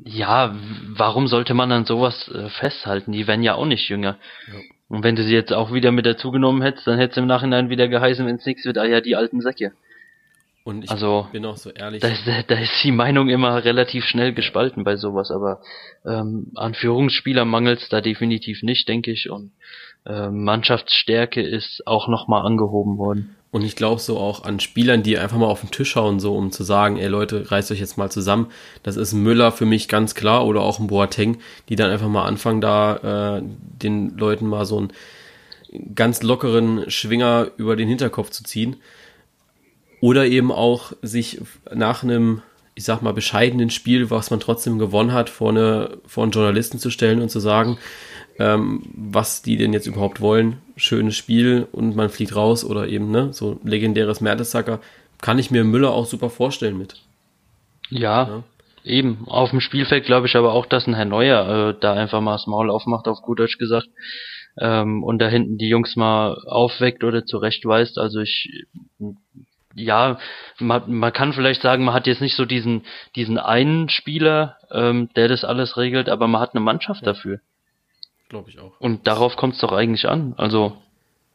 [0.03, 0.53] ja,
[0.89, 3.13] warum sollte man dann sowas äh, festhalten?
[3.13, 4.17] Die werden ja auch nicht jünger.
[4.47, 4.59] Ja.
[4.89, 7.27] Und wenn du sie jetzt auch wieder mit dazu genommen hättest, dann hättest du im
[7.27, 9.71] Nachhinein wieder geheißen, wenn es nichts wird, ah ja, die alten Säcke.
[10.63, 12.01] Und ich also, bin auch so ehrlich.
[12.01, 15.61] Da ist, da ist die Meinung immer relativ schnell gespalten bei sowas, aber
[16.05, 19.29] ähm, an Führungsspieler mangelt es da definitiv nicht, denke ich.
[19.29, 19.51] Und
[20.05, 23.35] äh, Mannschaftsstärke ist auch nochmal angehoben worden.
[23.49, 26.35] Und ich glaube so auch an Spielern, die einfach mal auf den Tisch hauen, so
[26.35, 28.47] um zu sagen, ey Leute, reißt euch jetzt mal zusammen.
[28.81, 32.25] Das ist Müller für mich ganz klar oder auch ein Boateng, die dann einfach mal
[32.25, 34.93] anfangen, da äh, den Leuten mal so einen
[35.95, 38.77] ganz lockeren Schwinger über den Hinterkopf zu ziehen.
[40.01, 41.39] Oder eben auch sich
[41.73, 42.41] nach einem,
[42.73, 46.79] ich sag mal, bescheidenen Spiel, was man trotzdem gewonnen hat, vor, eine, vor einen Journalisten
[46.79, 47.77] zu stellen und zu sagen,
[48.39, 50.57] ähm, was die denn jetzt überhaupt wollen.
[50.75, 54.79] Schönes Spiel und man fliegt raus oder eben, ne, so legendäres Mertesacker.
[55.21, 56.95] Kann ich mir Müller auch super vorstellen mit.
[57.91, 58.43] Ja, ja.
[58.83, 59.27] eben.
[59.27, 62.33] Auf dem Spielfeld glaube ich aber auch, dass ein Herr Neuer äh, da einfach mal
[62.33, 63.87] das Maul aufmacht, auf gut Deutsch gesagt.
[64.59, 67.99] Ähm, und da hinten die Jungs mal aufweckt oder zurechtweist.
[67.99, 68.65] Also ich
[69.73, 70.19] ja,
[70.59, 72.83] man, man kann vielleicht sagen, man hat jetzt nicht so diesen,
[73.15, 77.13] diesen einen Spieler, ähm, der das alles regelt, aber man hat eine Mannschaft ja.
[77.13, 77.39] dafür.
[78.29, 78.79] Glaube ich auch.
[78.79, 80.33] Und darauf kommt es doch eigentlich an.
[80.37, 80.77] Also.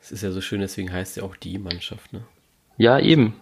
[0.00, 2.22] Es ist ja so schön, deswegen heißt ja auch die Mannschaft, ne?
[2.78, 3.34] Ja, eben.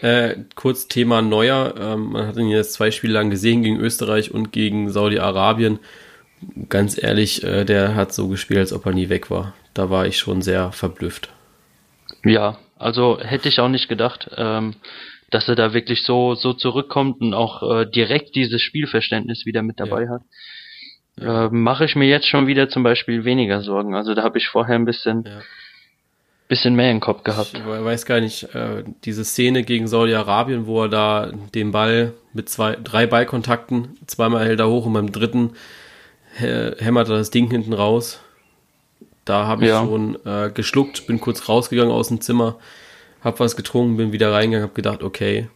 [0.00, 1.74] Äh, kurz Thema Neuer.
[1.78, 5.78] Ähm, man hat ihn jetzt zwei Spiele lang gesehen gegen Österreich und gegen Saudi-Arabien.
[6.68, 9.54] Ganz ehrlich, äh, der hat so gespielt, als ob er nie weg war.
[9.72, 11.30] Da war ich schon sehr verblüfft.
[12.22, 14.74] Ja, also hätte ich auch nicht gedacht, ähm,
[15.30, 19.80] dass er da wirklich so, so zurückkommt und auch äh, direkt dieses Spielverständnis wieder mit
[19.80, 20.10] dabei ja.
[20.10, 20.22] hat.
[21.18, 23.94] Äh, Mache ich mir jetzt schon wieder zum Beispiel weniger Sorgen.
[23.94, 25.40] Also da habe ich vorher ein bisschen, ja.
[26.48, 27.54] bisschen mehr im Kopf gehabt.
[27.54, 32.50] Ich weiß gar nicht, äh, diese Szene gegen Saudi-Arabien, wo er da den Ball mit
[32.50, 35.54] zwei, drei Ballkontakten, zweimal hält er hoch und beim dritten
[36.36, 38.20] hämmert er das Ding hinten raus.
[39.24, 39.82] Da habe ich ja.
[39.82, 42.58] schon äh, geschluckt, bin kurz rausgegangen aus dem Zimmer,
[43.22, 45.48] habe was getrunken, bin wieder reingegangen, habe gedacht, okay,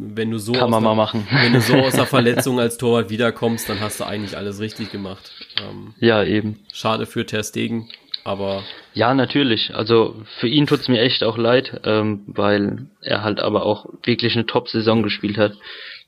[0.00, 1.26] wenn du so Kann man der, mal machen.
[1.42, 4.92] wenn du so aus der Verletzung als Torwart wiederkommst, dann hast du eigentlich alles richtig
[4.92, 5.32] gemacht.
[5.60, 6.60] Ähm, Ja, eben.
[6.72, 7.88] schade für Ter Stegen,
[8.24, 8.62] aber
[8.94, 9.74] Ja, natürlich.
[9.74, 14.34] Also für ihn tut's mir echt auch leid, ähm, weil er halt aber auch wirklich
[14.34, 15.54] eine Top-Saison gespielt hat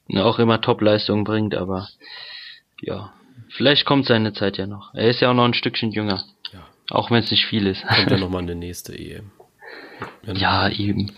[0.09, 1.89] und auch immer Top-Leistungen bringt, aber
[2.81, 3.12] ja,
[3.51, 4.94] vielleicht kommt seine Zeit ja noch.
[4.94, 7.82] Er ist ja auch noch ein Stückchen jünger, ja, auch wenn es nicht viel ist.
[7.86, 9.30] kommt ja nochmal eine nächste EM.
[10.32, 11.12] ja, eben.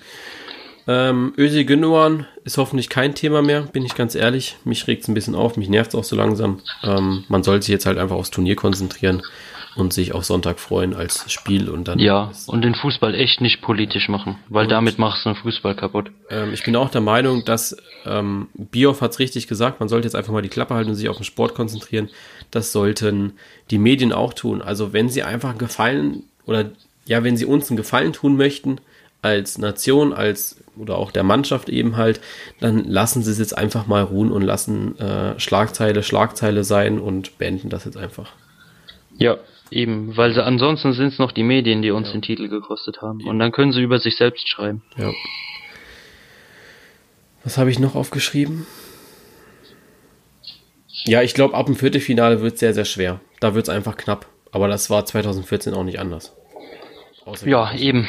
[0.88, 4.56] Ähm, Özil Gündogan ist hoffentlich kein Thema mehr, bin ich ganz ehrlich.
[4.64, 6.60] Mich regt's ein bisschen auf, mich nervt's auch so langsam.
[6.82, 9.22] Ähm, man sollte sich jetzt halt einfach aufs Turnier konzentrieren
[9.74, 11.98] und sich auf Sonntag freuen als Spiel und dann.
[11.98, 16.10] Ja, und den Fußball echt nicht politisch machen, weil damit machst du den Fußball kaputt.
[16.30, 20.14] Ähm, ich bin auch der Meinung, dass ähm, Bioff hat's richtig gesagt, man sollte jetzt
[20.14, 22.10] einfach mal die Klappe halten und sich auf den Sport konzentrieren.
[22.50, 23.32] Das sollten
[23.70, 24.60] die Medien auch tun.
[24.60, 26.70] Also wenn sie einfach einen Gefallen oder
[27.06, 28.78] ja, wenn sie uns einen Gefallen tun möchten,
[29.22, 32.20] als Nation, als oder auch der Mannschaft eben halt,
[32.60, 37.38] dann lassen sie es jetzt einfach mal ruhen und lassen äh, Schlagzeile Schlagzeile sein und
[37.38, 38.32] beenden das jetzt einfach.
[39.18, 39.38] Ja,
[39.72, 43.24] eben, weil sie ansonsten sind es noch die Medien, die uns den Titel gekostet haben.
[43.26, 44.82] Und dann können sie über sich selbst schreiben.
[44.96, 45.10] Ja.
[47.44, 48.66] Was habe ich noch aufgeschrieben?
[51.04, 53.20] Ja, ich glaube, ab dem Viertelfinale wird es sehr, sehr schwer.
[53.40, 54.26] Da wird es einfach knapp.
[54.52, 56.36] Aber das war 2014 auch nicht anders.
[57.24, 58.06] Außer Ja, eben.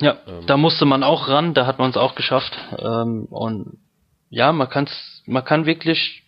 [0.00, 0.46] Ja, Ähm.
[0.46, 2.58] da musste man auch ran, da hat man es auch geschafft.
[2.78, 3.78] Ähm, und
[4.30, 6.21] ja, man kann's, man kann wirklich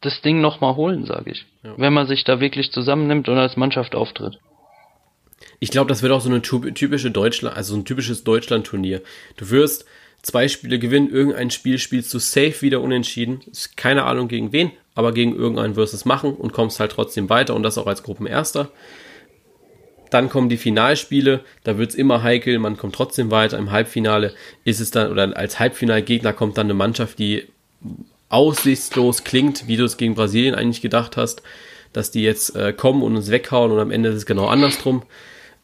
[0.00, 1.46] das Ding nochmal holen, sage ich.
[1.62, 1.74] Ja.
[1.76, 4.38] Wenn man sich da wirklich zusammennimmt und als Mannschaft auftritt.
[5.58, 9.02] Ich glaube, das wird auch so eine typ- typische Deutschland, also so ein typisches Deutschland-Turnier.
[9.36, 9.84] Du wirst
[10.22, 13.42] zwei Spiele gewinnen, irgendein Spiel spielst du safe wieder unentschieden.
[13.50, 16.92] Ist keine Ahnung gegen wen, aber gegen irgendeinen wirst du es machen und kommst halt
[16.92, 18.70] trotzdem weiter und das auch als Gruppenerster.
[20.10, 23.58] Dann kommen die Finalspiele, da wird's immer heikel, man kommt trotzdem weiter.
[23.58, 24.34] Im Halbfinale
[24.64, 27.44] ist es dann, oder als Halbfinalgegner kommt dann eine Mannschaft, die
[28.30, 31.42] aussichtslos klingt, wie du es gegen Brasilien eigentlich gedacht hast,
[31.92, 35.02] dass die jetzt äh, kommen und uns weghauen und am Ende ist es genau andersrum.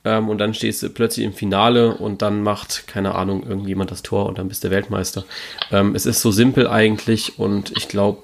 [0.05, 4.03] Ähm, und dann stehst du plötzlich im Finale und dann macht, keine Ahnung, irgendjemand das
[4.03, 5.25] Tor und dann bist du Weltmeister.
[5.73, 8.23] Ähm, es ist so simpel eigentlich und ich glaube,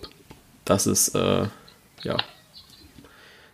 [0.65, 1.47] dass es, äh,
[2.03, 2.17] ja,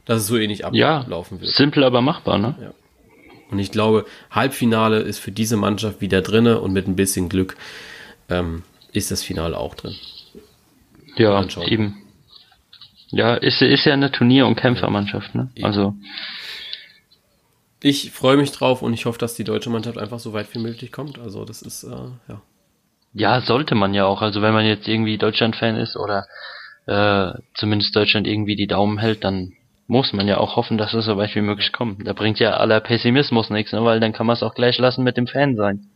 [0.05, 1.53] dass es so ähnlich Ja, ablaufen wird.
[1.53, 2.72] simpel, aber machbar, ne?
[3.51, 7.57] Und ich glaube, Halbfinale ist für diese Mannschaft wieder drinne und mit ein bisschen Glück
[8.28, 8.62] ähm,
[8.93, 9.95] ist das Finale auch drin.
[11.18, 11.66] Ja, Anschauen.
[11.68, 12.02] eben.
[13.10, 15.50] Ja, ist, ist ja eine Turnier- und Kämpfermannschaft, ne?
[15.54, 15.64] Eben.
[15.66, 15.94] Also,
[17.80, 20.58] Ich freue mich drauf und ich hoffe, dass die deutsche Mannschaft einfach so weit wie
[20.58, 21.18] möglich kommt.
[21.18, 21.88] Also das ist, äh,
[22.28, 22.42] ja.
[23.14, 24.20] ja, sollte man ja auch.
[24.20, 26.26] Also, wenn man jetzt irgendwie Deutschland-Fan ist oder
[26.86, 29.52] äh, zumindest Deutschland irgendwie die Daumen hält, dann
[29.86, 32.06] muss man ja auch hoffen, dass es so weit wie möglich kommt.
[32.06, 33.82] Da bringt ja aller Pessimismus nichts, ne?
[33.84, 35.86] weil dann kann man es auch gleich lassen mit dem Fan sein.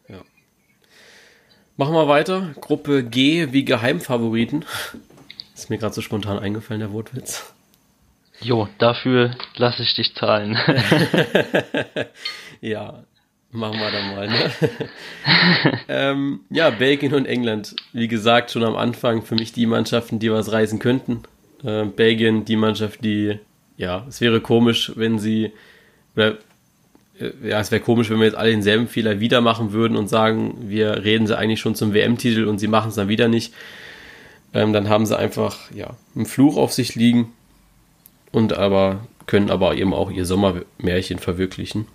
[1.77, 2.55] Machen wir weiter.
[2.61, 4.65] Gruppe G wie Geheimfavoriten.
[5.55, 7.53] Ist mir gerade so spontan eingefallen, der Wortwitz.
[8.41, 10.59] Jo, dafür lasse ich dich zahlen.
[12.63, 13.03] Ja,
[13.51, 14.29] machen wir dann mal.
[14.29, 14.53] Ne?
[15.89, 17.75] ähm, ja, Belgien und England.
[17.93, 21.25] Wie gesagt, schon am Anfang für mich die Mannschaften, die was reißen könnten.
[21.65, 23.41] Äh, Belgien, die Mannschaft, die,
[23.77, 25.53] ja, es wäre komisch, wenn sie,
[26.15, 26.39] oder,
[27.19, 30.07] äh, ja, es wäre komisch, wenn wir jetzt alle denselben Fehler wieder machen würden und
[30.07, 33.53] sagen, wir reden sie eigentlich schon zum WM-Titel und sie machen es dann wieder nicht.
[34.55, 37.33] Ähm, dann haben sie einfach, ja, einen Fluch auf sich liegen
[38.33, 41.87] und aber können aber eben auch ihr Sommermärchen verwirklichen.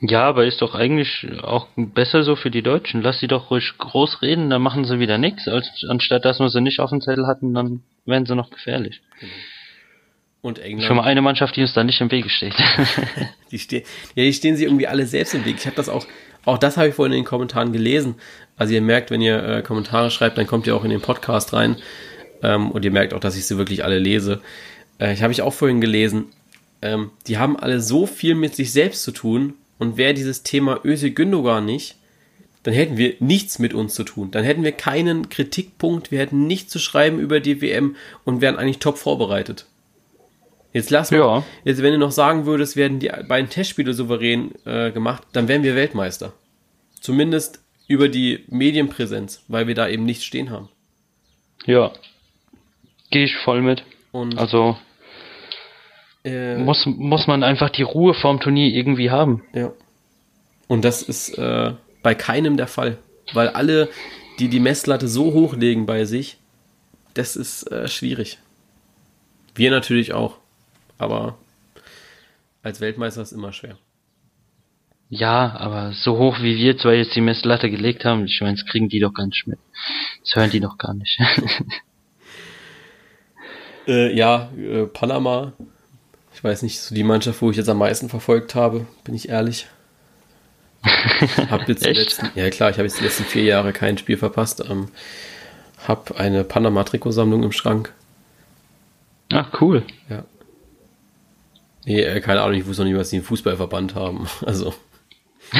[0.00, 3.02] ja, aber ist doch eigentlich auch besser so für die Deutschen.
[3.02, 5.48] Lass sie doch ruhig groß reden, dann machen sie wieder nichts,
[5.88, 9.02] anstatt dass wir sie nicht auf dem Zettel hatten, dann wären sie noch gefährlich.
[10.42, 10.84] Und England.
[10.84, 12.54] Schon mal eine Mannschaft, die uns da nicht im Wege steht.
[13.50, 13.82] Die stehen,
[14.14, 15.56] ja, die stehen sie irgendwie alle selbst im Weg.
[15.58, 16.04] Ich habe das auch,
[16.46, 18.14] auch das habe ich vorhin in den Kommentaren gelesen.
[18.56, 21.52] Also ihr merkt, wenn ihr äh, Kommentare schreibt, dann kommt ihr auch in den Podcast
[21.52, 21.76] rein.
[22.42, 24.40] Ähm, und ihr merkt auch, dass ich sie wirklich alle lese.
[24.98, 26.26] Äh, ich habe ich auch vorhin gelesen.
[26.80, 29.54] Ähm, die haben alle so viel mit sich selbst zu tun.
[29.78, 31.96] Und wäre dieses Thema Özil Gündogan nicht,
[32.62, 34.30] dann hätten wir nichts mit uns zu tun.
[34.30, 37.94] Dann hätten wir keinen Kritikpunkt, wir hätten nichts zu schreiben über die WM
[38.24, 39.66] und wären eigentlich top vorbereitet.
[40.76, 41.44] Jetzt lass mal, Ja.
[41.64, 45.62] jetzt wenn du noch sagen würdest, werden die beiden Testspiele souverän äh, gemacht, dann wären
[45.62, 46.34] wir Weltmeister.
[47.00, 50.68] Zumindest über die Medienpräsenz, weil wir da eben nichts stehen haben.
[51.64, 51.92] ja.
[53.10, 53.84] Gehe ich voll mit.
[54.12, 54.76] Und Also
[56.24, 59.44] äh, muss, muss man einfach die Ruhe vorm Turnier irgendwie haben.
[59.54, 59.72] Ja.
[60.66, 61.72] Und das ist äh,
[62.02, 62.98] bei keinem der Fall.
[63.32, 63.88] Weil alle,
[64.40, 66.36] die die Messlatte so hochlegen bei sich,
[67.14, 68.38] das ist äh, schwierig.
[69.54, 70.36] Wir natürlich auch.
[70.98, 71.36] Aber
[72.62, 73.76] als Weltmeister ist immer schwer.
[75.08, 78.66] Ja, aber so hoch wie wir zwei jetzt die Messlatte gelegt haben, ich meine, das
[78.66, 79.58] kriegen die doch gar nicht mit.
[80.24, 81.20] Das hören die doch gar nicht.
[83.86, 85.52] äh, ja, äh, Panama.
[86.34, 89.28] Ich weiß nicht, so die Mannschaft, wo ich jetzt am meisten verfolgt habe, bin ich
[89.28, 89.66] ehrlich.
[91.50, 94.16] hab jetzt die letzten, ja klar, ich habe jetzt die letzten vier Jahre kein Spiel
[94.16, 94.62] verpasst.
[94.68, 94.88] Ähm,
[95.86, 97.92] hab eine Panama-Trikotsammlung im Schrank.
[99.32, 99.84] Ach, cool.
[100.08, 100.24] Ja.
[101.86, 104.28] Nee, äh, keine Ahnung, ich wusste noch nicht, was die im Fußballverband haben.
[104.44, 104.74] Also.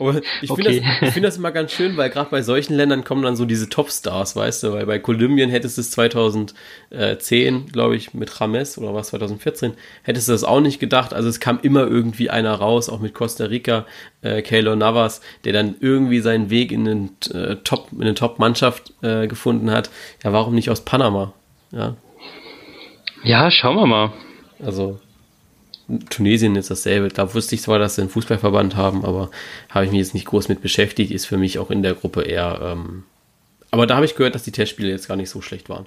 [0.00, 0.62] Aber ich okay.
[0.62, 3.44] finde das, find das immer ganz schön, weil gerade bei solchen Ländern kommen dann so
[3.44, 8.78] diese Topstars, weißt du, weil bei Kolumbien hättest du es 2010, glaube ich, mit James
[8.78, 11.12] oder was 2014, hättest du das auch nicht gedacht.
[11.12, 13.84] Also es kam immer irgendwie einer raus, auch mit Costa Rica,
[14.22, 18.94] äh, Keylor Navas, der dann irgendwie seinen Weg in, den, äh, Top, in eine Top-Mannschaft
[19.02, 19.90] äh, gefunden hat.
[20.24, 21.34] Ja, warum nicht aus Panama?
[21.72, 21.96] Ja.
[23.22, 24.12] Ja, schauen wir mal.
[24.60, 25.00] Also
[26.10, 27.08] Tunesien ist dasselbe.
[27.08, 29.30] Da wusste ich zwar, dass sie einen Fußballverband haben, aber
[29.70, 31.12] habe ich mich jetzt nicht groß mit beschäftigt.
[31.12, 32.60] Ist für mich auch in der Gruppe eher.
[32.62, 33.04] Ähm,
[33.70, 35.86] aber da habe ich gehört, dass die Testspiele jetzt gar nicht so schlecht waren.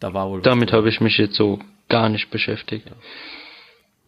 [0.00, 0.42] Da war wohl.
[0.42, 2.86] Damit habe ich mich jetzt so gar nicht beschäftigt.
[2.88, 2.96] Ja.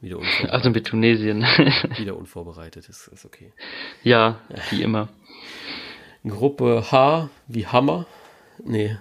[0.00, 0.52] Wieder unvorbereitet.
[0.52, 1.40] Also mit Tunesien.
[1.96, 3.52] Wieder unvorbereitet, ist, ist okay.
[4.02, 5.08] Ja, wie immer.
[6.26, 8.06] Gruppe H wie Hammer.
[8.62, 8.96] Nee,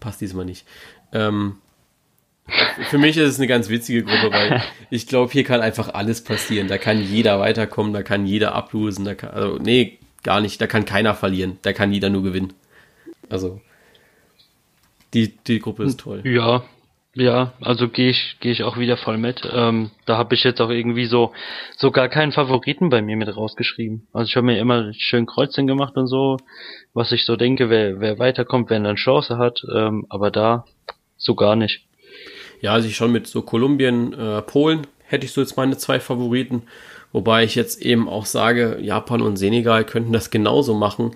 [0.00, 0.66] passt diesmal nicht.
[1.12, 1.58] Ähm,
[2.90, 6.22] für mich ist es eine ganz witzige Gruppe, weil ich glaube, hier kann einfach alles
[6.22, 6.68] passieren.
[6.68, 10.66] Da kann jeder weiterkommen, da kann jeder ablosen, da kann, also, nee, gar nicht, da
[10.66, 12.52] kann keiner verlieren, da kann jeder nur gewinnen.
[13.30, 13.60] Also,
[15.14, 16.22] die, die Gruppe ist toll.
[16.24, 16.64] Ja,
[17.16, 19.48] ja, also gehe ich, gehe ich auch wieder voll mit.
[19.52, 21.32] Ähm, da habe ich jetzt auch irgendwie so,
[21.76, 24.08] so gar keinen Favoriten bei mir mit rausgeschrieben.
[24.12, 26.38] Also ich habe mir immer schön Kreuzchen gemacht und so,
[26.92, 30.64] was ich so denke, wer, wer weiterkommt, wer eine Chance hat, ähm, aber da
[31.16, 31.86] so gar nicht.
[32.64, 36.00] Ja, also ich schon mit so Kolumbien, äh, Polen hätte ich so jetzt meine zwei
[36.00, 36.62] Favoriten.
[37.12, 41.14] Wobei ich jetzt eben auch sage, Japan und Senegal könnten das genauso machen.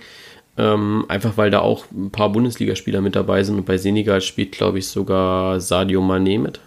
[0.58, 3.56] Ähm, einfach weil da auch ein paar Bundesligaspieler mit dabei sind.
[3.56, 6.60] Und bei Senegal spielt, glaube ich, sogar Sadio Mané mit.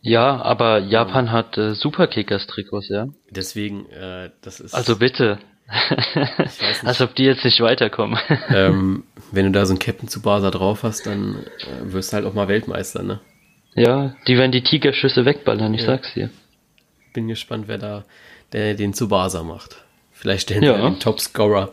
[0.00, 3.08] Ja, aber Japan hat äh, Superkickers-Trikots, ja.
[3.28, 4.74] Deswegen, äh, das ist.
[4.74, 5.40] Also bitte.
[6.84, 8.18] Als ob die jetzt nicht weiterkommen.
[8.48, 12.16] ähm, wenn du da so einen Captain zu Basa drauf hast, dann äh, wirst du
[12.16, 13.20] halt auch mal Weltmeister, ne?
[13.74, 15.86] Ja, die werden die Tigerschüsse wegballern, ich ja.
[15.86, 16.30] sag's dir.
[17.12, 18.04] Bin gespannt, wer da
[18.52, 19.84] der den zu Basa macht.
[20.12, 20.76] Vielleicht stellen ja.
[20.76, 21.72] sie einen Topscorer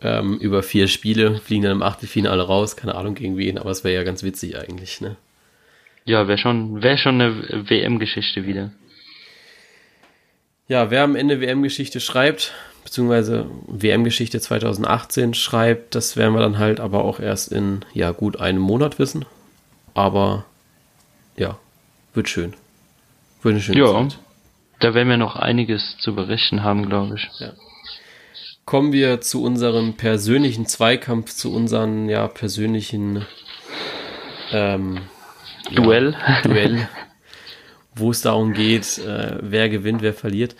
[0.00, 3.84] ähm, über vier Spiele, fliegen dann im Achtelfinale raus, keine Ahnung gegen wen, aber es
[3.84, 5.16] wäre ja ganz witzig eigentlich, ne?
[6.04, 8.72] Ja, wäre schon, wär schon eine WM-Geschichte wieder.
[10.68, 12.52] Ja, wer am Ende WM-Geschichte schreibt,
[12.92, 18.38] beziehungsweise WM-Geschichte 2018 schreibt, das werden wir dann halt aber auch erst in, ja, gut
[18.38, 19.24] einem Monat wissen.
[19.94, 20.44] Aber
[21.34, 21.58] ja,
[22.12, 22.52] wird schön.
[23.40, 24.18] Wird eine schöne ja, Zeit.
[24.80, 27.30] Da werden wir noch einiges zu berichten haben, glaube ich.
[27.38, 27.54] Ja.
[28.66, 33.24] Kommen wir zu unserem persönlichen Zweikampf, zu unseren ja persönlichen
[34.50, 35.00] ähm,
[35.70, 36.14] Duell.
[36.28, 36.88] Ja, Duell,
[37.94, 40.56] wo es darum geht, äh, wer gewinnt, wer verliert.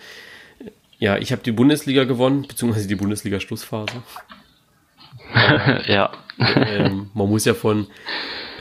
[1.03, 4.03] Ja, ich habe die Bundesliga gewonnen, beziehungsweise die Bundesliga-Schlussphase.
[5.87, 6.09] ja.
[6.39, 7.87] Ähm, man muss ja von,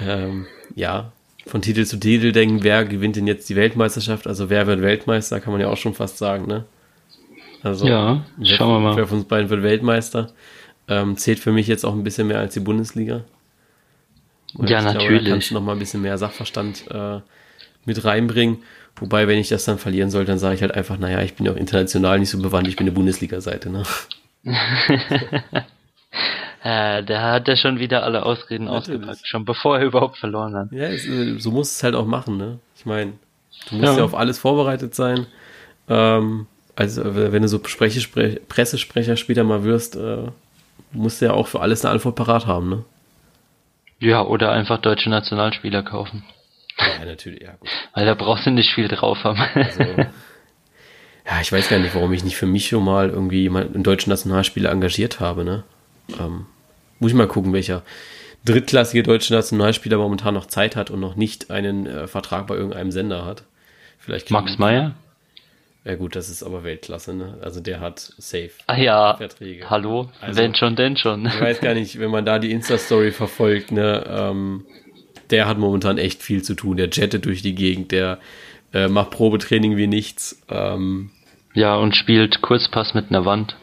[0.05, 1.13] ähm, ja,
[1.47, 4.27] von Titel zu Titel denken, wer gewinnt denn jetzt die Weltmeisterschaft?
[4.27, 6.65] Also wer wird Weltmeister, kann man ja auch schon fast sagen, ne?
[7.63, 8.97] Also, ja, schauen wir mal.
[8.97, 10.33] Wer von uns beiden wird Weltmeister?
[10.89, 13.23] Ähm, zählt für mich jetzt auch ein bisschen mehr als die Bundesliga.
[14.55, 15.07] Und ja, natürlich.
[15.07, 17.21] Glaube, da kannst du noch mal ein bisschen mehr Sachverstand äh,
[17.85, 18.65] mit reinbringen.
[19.03, 21.45] Wobei, wenn ich das dann verlieren sollte, dann sage ich halt einfach, naja, ich bin
[21.45, 23.83] ja auch international nicht so bewandt, ich bin eine Bundesliga-Seite, ne?
[26.63, 29.01] äh, der hat ja schon wieder alle Ausreden Natürlich.
[29.01, 30.71] ausgepackt, schon bevor er überhaupt verloren hat.
[30.71, 32.61] Ja, es, äh, so muss es halt auch machen, ne?
[32.77, 33.15] Ich meine,
[33.71, 33.99] du musst ja.
[33.99, 34.05] ja.
[34.05, 35.27] auf alles vorbereitet sein.
[35.89, 36.47] Ähm,
[36.77, 40.29] also, wenn du so Spreche, Spre Pressesprecher später mal wirst, äh,
[40.93, 42.85] musst du ja auch für alles eine Antwort parat haben, ne?
[43.99, 46.23] Ja, oder einfach deutsche Nationalspieler kaufen.
[46.99, 47.69] Ja, natürlich, ja, gut.
[47.95, 49.41] Weil da brauchst du nicht viel drauf haben.
[49.55, 53.75] Also, ja, ich weiß gar nicht, warum ich nicht für mich schon mal irgendwie jemanden,
[53.75, 55.65] einen deutschen Nationalspieler engagiert habe, ne?
[56.19, 56.47] Ähm,
[56.99, 57.83] muss ich mal gucken, welcher
[58.45, 62.91] drittklassige deutsche Nationalspieler momentan noch Zeit hat und noch nicht einen äh, Vertrag bei irgendeinem
[62.91, 63.45] Sender hat.
[63.99, 64.95] Vielleicht Max Meyer?
[65.85, 67.39] Ja gut, das ist aber Weltklasse, ne?
[67.43, 69.69] Also der hat safe Ach ja, Verträge.
[69.69, 71.27] Hallo, also, wenn schon, denn schon.
[71.27, 74.05] Ich weiß gar nicht, wenn man da die Insta-Story verfolgt, ne?
[74.09, 74.65] Ähm,
[75.33, 76.77] der hat momentan echt viel zu tun.
[76.77, 78.21] Der jettet durch die Gegend, der
[78.73, 80.43] äh, macht Probetraining wie nichts.
[80.49, 81.11] Ähm,
[81.55, 83.57] ja, und spielt Kurzpass mit einer Wand.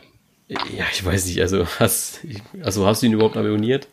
[0.48, 2.26] Ja, ich weiß nicht, also hast,
[2.64, 3.88] also hast du ihn überhaupt abonniert?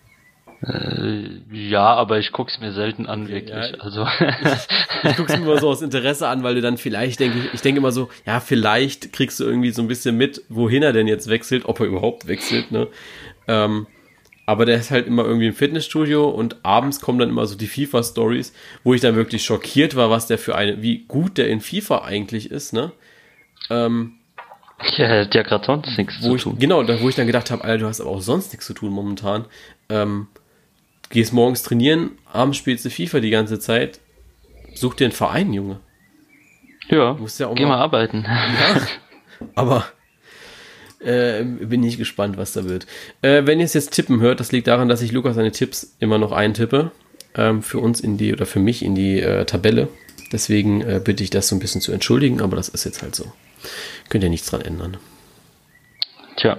[0.63, 3.51] Äh, ja, aber ich guck's mir selten an, wirklich.
[3.51, 3.79] ja.
[3.79, 4.07] Also
[5.05, 7.55] Ich gucke es mir immer so aus Interesse an, weil du dann vielleicht denke ich,
[7.55, 10.95] ich denke immer so, ja, vielleicht kriegst du irgendwie so ein bisschen mit, wohin er
[10.95, 12.89] denn jetzt wechselt, ob er überhaupt wechselt, ne?
[13.49, 13.87] Ähm,
[14.47, 17.67] aber der ist halt immer irgendwie im Fitnessstudio und abends kommen dann immer so die
[17.67, 18.53] FIFA-Stories,
[18.85, 22.03] wo ich dann wirklich schockiert war, was der für eine, wie gut der in FIFA
[22.05, 22.93] eigentlich ist, ne?
[23.71, 24.15] Ähm,
[24.97, 26.59] ja, er hat ja gerade sonst nichts zu ich, tun.
[26.59, 28.75] genau, da, wo ich dann gedacht habe, Alter, du hast aber auch sonst nichts zu
[28.75, 29.47] tun momentan.
[29.89, 30.29] Ähm,
[31.11, 34.01] gehst morgens trainieren, abends spielst du FIFA die ganze Zeit.
[34.75, 35.81] Such dir einen Verein, Junge.
[36.89, 38.25] Ja, musst ja auch geh mal- mal arbeiten.
[38.27, 38.81] Ja,
[39.55, 39.87] aber
[41.07, 42.87] äh, bin ich gespannt, was da wird.
[43.23, 45.97] Äh, wenn ihr es jetzt tippen hört, das liegt daran, dass ich Lukas seine Tipps
[46.01, 46.91] immer noch eintippe.
[47.35, 49.89] Ähm, für uns in die, oder für mich in die äh, Tabelle.
[50.33, 53.15] Deswegen äh, bitte ich das so ein bisschen zu entschuldigen, aber das ist jetzt halt
[53.15, 53.31] so.
[54.09, 54.97] Könnt ihr nichts dran ändern.
[56.37, 56.59] Tja,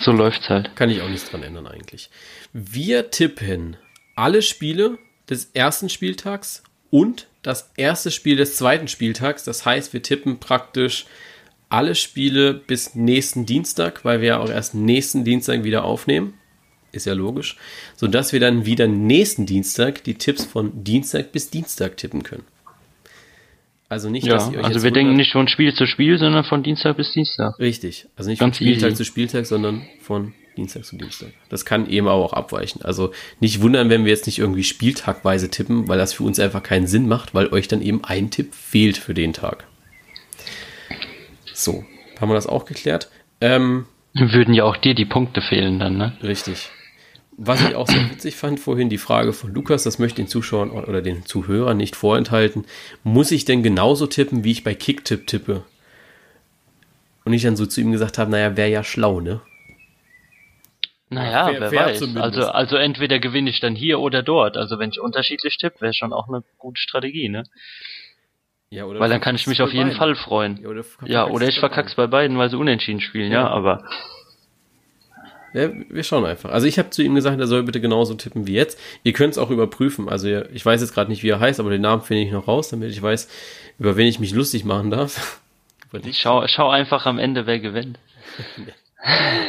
[0.00, 0.74] so läuft's halt.
[0.76, 2.10] Kann ich auch nichts dran ändern eigentlich.
[2.52, 3.76] Wir tippen
[4.16, 9.44] alle Spiele des ersten Spieltags und das erste Spiel des zweiten Spieltags.
[9.44, 11.06] Das heißt, wir tippen praktisch
[11.68, 16.34] alle Spiele bis nächsten Dienstag, weil wir ja auch erst nächsten Dienstag wieder aufnehmen.
[16.90, 17.56] Ist ja logisch.
[17.96, 22.44] Sodass wir dann wieder nächsten Dienstag die Tipps von Dienstag bis Dienstag tippen können.
[23.90, 26.44] Also nicht, Ja, dass ihr euch also wir denken nicht von Spiel zu Spiel, sondern
[26.44, 27.58] von Dienstag bis Dienstag.
[27.58, 28.06] Richtig.
[28.16, 28.96] Also nicht Ganz von Spieltag easy.
[28.96, 31.28] zu Spieltag, sondern von Dienstag zu Dienstag.
[31.48, 32.82] Das kann eben aber auch abweichen.
[32.82, 36.62] Also nicht wundern, wenn wir jetzt nicht irgendwie spieltagweise tippen, weil das für uns einfach
[36.62, 39.67] keinen Sinn macht, weil euch dann eben ein Tipp fehlt für den Tag.
[41.58, 41.84] So,
[42.20, 43.10] haben wir das auch geklärt.
[43.40, 46.16] Ähm, Würden ja auch dir die Punkte fehlen dann, ne?
[46.22, 46.70] richtig.
[47.36, 50.30] Was ich auch sehr witzig fand vorhin, die Frage von Lukas, das möchte ich den
[50.30, 52.64] Zuschauern oder den Zuhörern nicht vorenthalten.
[53.02, 55.64] Muss ich denn genauso tippen, wie ich bei Kicktipp tippe?
[57.24, 59.40] Und ich dann so zu ihm gesagt habe, naja, wäre ja schlau, ne?
[61.10, 61.98] Naja, fair- wer fair weiß.
[61.98, 62.24] zumindest.
[62.24, 64.56] Also, also entweder gewinne ich dann hier oder dort.
[64.56, 67.42] Also wenn ich unterschiedlich tippe, wäre schon auch eine gute Strategie, ne?
[68.70, 70.60] Ja, oder Weil dann kann ich mich auf jeden Fall freuen.
[70.62, 73.48] Ja, oder, Ja, oder ich verkack's bei beiden, weil sie unentschieden spielen, ja, Ja.
[73.48, 73.82] aber
[75.54, 76.50] Ja, wir schauen einfach.
[76.50, 78.78] Also ich habe zu ihm gesagt, er soll bitte genauso tippen wie jetzt.
[79.02, 80.08] Ihr könnt es auch überprüfen.
[80.10, 82.46] Also ich weiß jetzt gerade nicht, wie er heißt, aber den Namen finde ich noch
[82.46, 83.28] raus, damit ich weiß,
[83.78, 85.40] über wen ich mich lustig machen darf.
[86.04, 86.18] dich.
[86.18, 87.98] schau, schau einfach am Ende, wer gewinnt.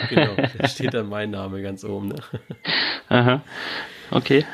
[0.09, 2.09] Genau, da steht dann mein Name ganz oben.
[2.09, 2.15] Ne?
[3.09, 3.41] Aha.
[4.11, 4.45] Okay.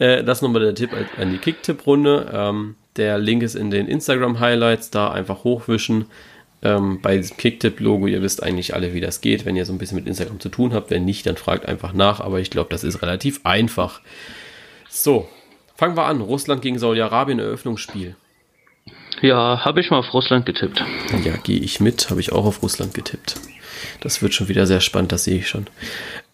[0.00, 2.30] Äh, das nochmal der Tipp an die Kick-Tipp-Runde.
[2.34, 6.06] Ähm, der Link ist in den Instagram-Highlights, da einfach hochwischen.
[6.62, 9.78] Ähm, bei diesem Kick-Tipp-Logo, ihr wisst eigentlich alle, wie das geht, wenn ihr so ein
[9.78, 10.90] bisschen mit Instagram zu tun habt.
[10.90, 14.00] Wenn nicht, dann fragt einfach nach, aber ich glaube, das ist relativ einfach.
[14.88, 15.28] So,
[15.76, 16.20] fangen wir an.
[16.20, 18.16] Russland gegen Saudi-Arabien, Eröffnungsspiel.
[19.22, 20.82] Ja, habe ich mal auf Russland getippt.
[21.24, 23.36] Ja, gehe ich mit, habe ich auch auf Russland getippt.
[24.00, 25.66] Das wird schon wieder sehr spannend, das sehe ich schon.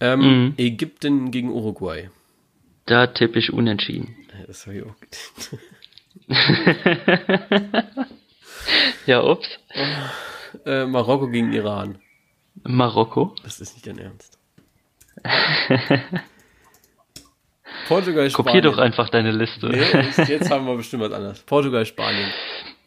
[0.01, 0.55] Ähm, Mhm.
[0.57, 2.11] Ägypten gegen Uruguay.
[2.87, 4.17] Da tippe ich unentschieden.
[4.39, 5.57] Ja, Das habe ich auch getippt.
[9.07, 9.47] Ja, ups.
[10.65, 11.99] Äh, Marokko gegen Iran.
[12.65, 13.35] Marokko.
[13.45, 14.39] Das ist nicht dein Ernst.
[17.89, 18.47] Portugal, Spanien.
[18.47, 19.69] Kopier doch einfach deine Liste.
[19.69, 21.41] Nee, jetzt- jetzt haben wir bestimmt was anderes.
[21.41, 22.31] Portugal, Spanien.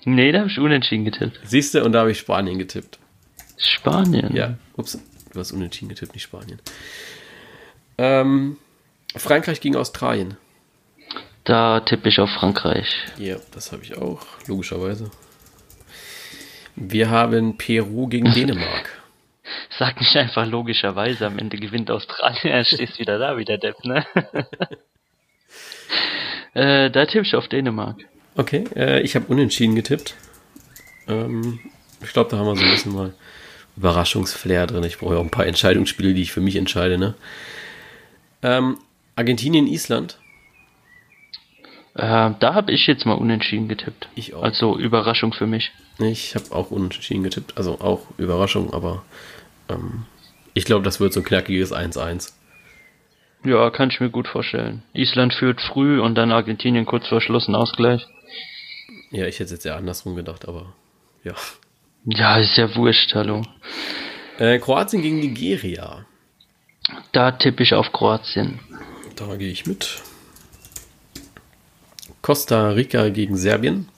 [0.03, 1.39] Nee, da habe ich unentschieden getippt.
[1.43, 2.99] Siehst du, und da habe ich Spanien getippt.
[3.57, 4.35] Spanien.
[4.35, 4.99] Ja, ups,
[5.33, 6.59] du hast unentschieden getippt, nicht Spanien.
[7.97, 8.57] Ähm,
[9.15, 10.37] Frankreich gegen Australien.
[11.43, 12.87] Da tippe ich auf Frankreich.
[13.17, 15.09] Ja, das habe ich auch, logischerweise.
[16.75, 19.01] Wir haben Peru gegen Dänemark.
[19.77, 23.83] Sag nicht einfach logischerweise, am Ende gewinnt Australien, dann stehst wieder da, wie der Depp,
[23.83, 24.05] ne?
[26.53, 27.97] äh, da tippe ich auf Dänemark.
[28.35, 30.13] Okay, äh, ich habe unentschieden getippt.
[31.07, 31.59] Ähm,
[32.01, 33.13] ich glaube, da haben wir so ein bisschen mal
[33.75, 34.83] Überraschungsflair drin.
[34.83, 36.97] Ich brauche ja auch ein paar Entscheidungsspiele, die ich für mich entscheide.
[36.97, 37.15] Ne?
[38.43, 38.77] Ähm,
[39.19, 40.17] Argentinien, Island.
[41.93, 44.07] Äh, da habe ich jetzt mal unentschieden getippt.
[44.15, 44.43] Ich auch.
[44.43, 45.73] Also Überraschung für mich.
[45.99, 47.57] Ich habe auch unentschieden getippt.
[47.57, 49.03] Also auch Überraschung, aber
[49.67, 50.05] ähm,
[50.53, 52.31] ich glaube, das wird so ein knackiges 1-1.
[53.43, 54.83] Ja, kann ich mir gut vorstellen.
[54.93, 58.07] Island führt früh und dann Argentinien kurz vor Schluss ein Ausgleich.
[59.11, 60.73] Ja, ich hätte es jetzt ja andersrum gedacht, aber
[61.25, 61.33] ja.
[62.05, 63.41] Ja, ist ja wurscht, hallo.
[64.37, 66.05] Äh, Kroatien gegen Nigeria.
[67.11, 68.61] Da tippe ich auf Kroatien.
[69.19, 70.01] Da gehe ich mit.
[72.21, 73.89] Costa Rica gegen Serbien.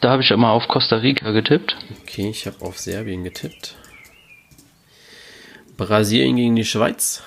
[0.00, 1.76] Da habe ich immer auf Costa Rica getippt.
[2.02, 3.74] Okay, ich habe auf Serbien getippt.
[5.76, 7.24] Brasilien gegen die Schweiz.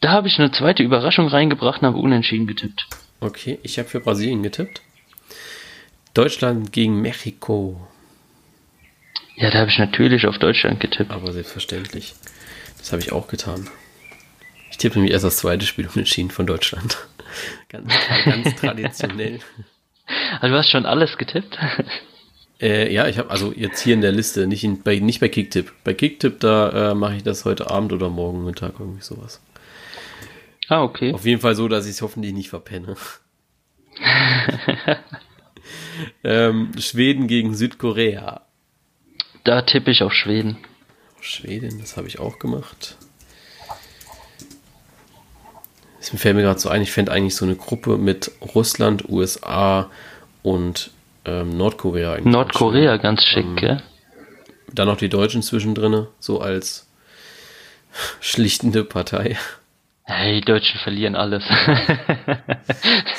[0.00, 2.88] Da habe ich eine zweite Überraschung reingebracht und habe unentschieden getippt.
[3.20, 4.82] Okay, ich habe für Brasilien getippt.
[6.14, 7.86] Deutschland gegen Mexiko.
[9.36, 11.12] Ja, da habe ich natürlich auf Deutschland getippt.
[11.12, 12.16] Aber selbstverständlich.
[12.78, 13.68] Das habe ich auch getan.
[14.78, 16.98] Ich tippe nämlich erst das zweite Spiel unentschieden von Deutschland.
[17.68, 17.92] Ganz,
[18.24, 19.40] ganz traditionell.
[20.40, 21.58] Also du hast schon alles getippt?
[22.62, 25.28] Äh, ja, ich habe also jetzt hier in der Liste, nicht, in, bei, nicht bei
[25.28, 25.72] Kicktip.
[25.84, 29.42] Bei Kicktip, da äh, mache ich das heute Abend oder morgen Mittag, irgendwie sowas.
[30.68, 31.12] Ah, okay.
[31.12, 32.96] Auf jeden Fall so, dass ich es hoffentlich nicht verpenne.
[36.24, 38.46] ähm, Schweden gegen Südkorea.
[39.44, 40.56] Da tippe ich auf Schweden.
[41.20, 42.96] Schweden, das habe ich auch gemacht.
[46.00, 49.90] Es fällt mir gerade so ein, ich fände eigentlich so eine Gruppe mit Russland, USA
[50.42, 50.90] und
[51.24, 52.14] ähm, Nordkorea.
[52.14, 53.82] eigentlich Nordkorea ganz schick, Ähm, gell?
[54.72, 56.86] Dann noch die Deutschen zwischendrin, so als
[58.20, 59.36] schlichtende Partei.
[60.04, 61.44] Hey, die Deutschen verlieren alles.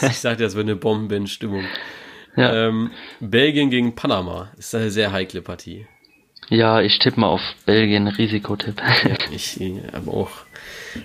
[0.02, 1.66] Ich sagte, das wird eine Bombenstimmung.
[2.36, 2.68] ja.
[2.68, 5.86] Ähm, Belgien gegen Panama ist eine sehr heikle Partie.
[6.50, 8.82] ja, ich tippe mal auf Belgien, Risikotipp.
[9.04, 9.60] Ja, ich
[9.94, 10.30] aber auch.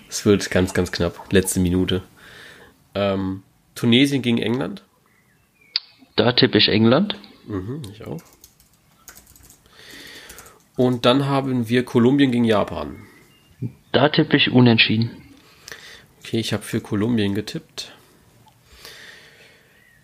[0.08, 1.32] Es wird ganz, ganz knapp.
[1.32, 2.02] Letzte Minute.
[2.94, 3.42] Ähm,
[3.74, 4.82] Tunesien gegen England.
[6.16, 7.16] Da tippe ich England.
[7.46, 8.22] Mhm, ich auch.
[10.76, 12.96] Und dann haben wir Kolumbien gegen Japan.
[13.92, 15.10] Da tippe ich unentschieden.
[16.20, 17.92] Okay, ich habe für Kolumbien getippt.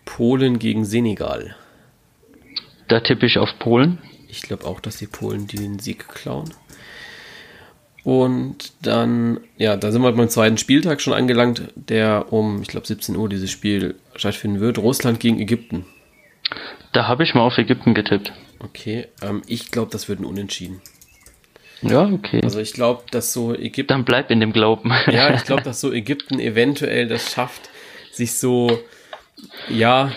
[0.05, 1.55] Polen gegen Senegal.
[2.87, 3.99] Da tippe ich auf Polen.
[4.27, 6.53] Ich glaube auch, dass die Polen den Sieg klauen.
[8.03, 12.87] Und dann, ja, da sind wir beim zweiten Spieltag schon angelangt, der um, ich glaube,
[12.87, 14.79] 17 Uhr dieses Spiel stattfinden wird.
[14.79, 15.85] Russland gegen Ägypten.
[16.93, 18.33] Da habe ich mal auf Ägypten getippt.
[18.59, 20.81] Okay, ähm, ich glaube, das wird ein Unentschieden.
[21.81, 22.41] Ja, okay.
[22.43, 24.91] Also ich glaube, dass so Ägypten, Dann bleib in dem Glauben.
[25.07, 27.69] ja, ich glaube, dass so Ägypten eventuell das schafft,
[28.11, 28.79] sich so,
[29.69, 30.11] ja,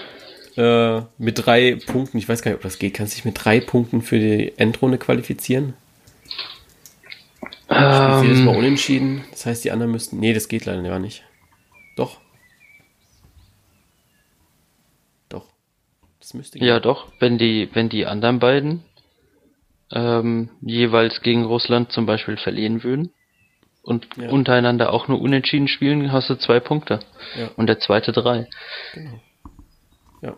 [0.57, 3.45] äh, mit drei Punkten, ich weiß gar nicht, ob das geht, kannst du dich mit
[3.45, 5.75] drei Punkten für die Endrunde qualifizieren?
[7.75, 9.25] Spielst jedes Mal ähm, unentschieden.
[9.31, 10.19] Das heißt, die anderen müssten.
[10.21, 11.25] Nee, das geht leider gar nicht.
[11.97, 12.19] Doch.
[15.29, 15.47] Doch.
[16.21, 16.69] Das müsste gehen.
[16.69, 17.09] ja, doch.
[17.21, 18.83] Wenn die, wenn die anderen beiden
[19.93, 23.13] ähm, jeweils gegen Russland zum Beispiel verlieren würden
[23.83, 24.31] und Ja.
[24.31, 27.01] untereinander auch nur unentschieden spielen, hast du zwei Punkte.
[27.39, 27.51] Ja.
[27.57, 28.49] Und der zweite drei.
[30.23, 30.37] ja.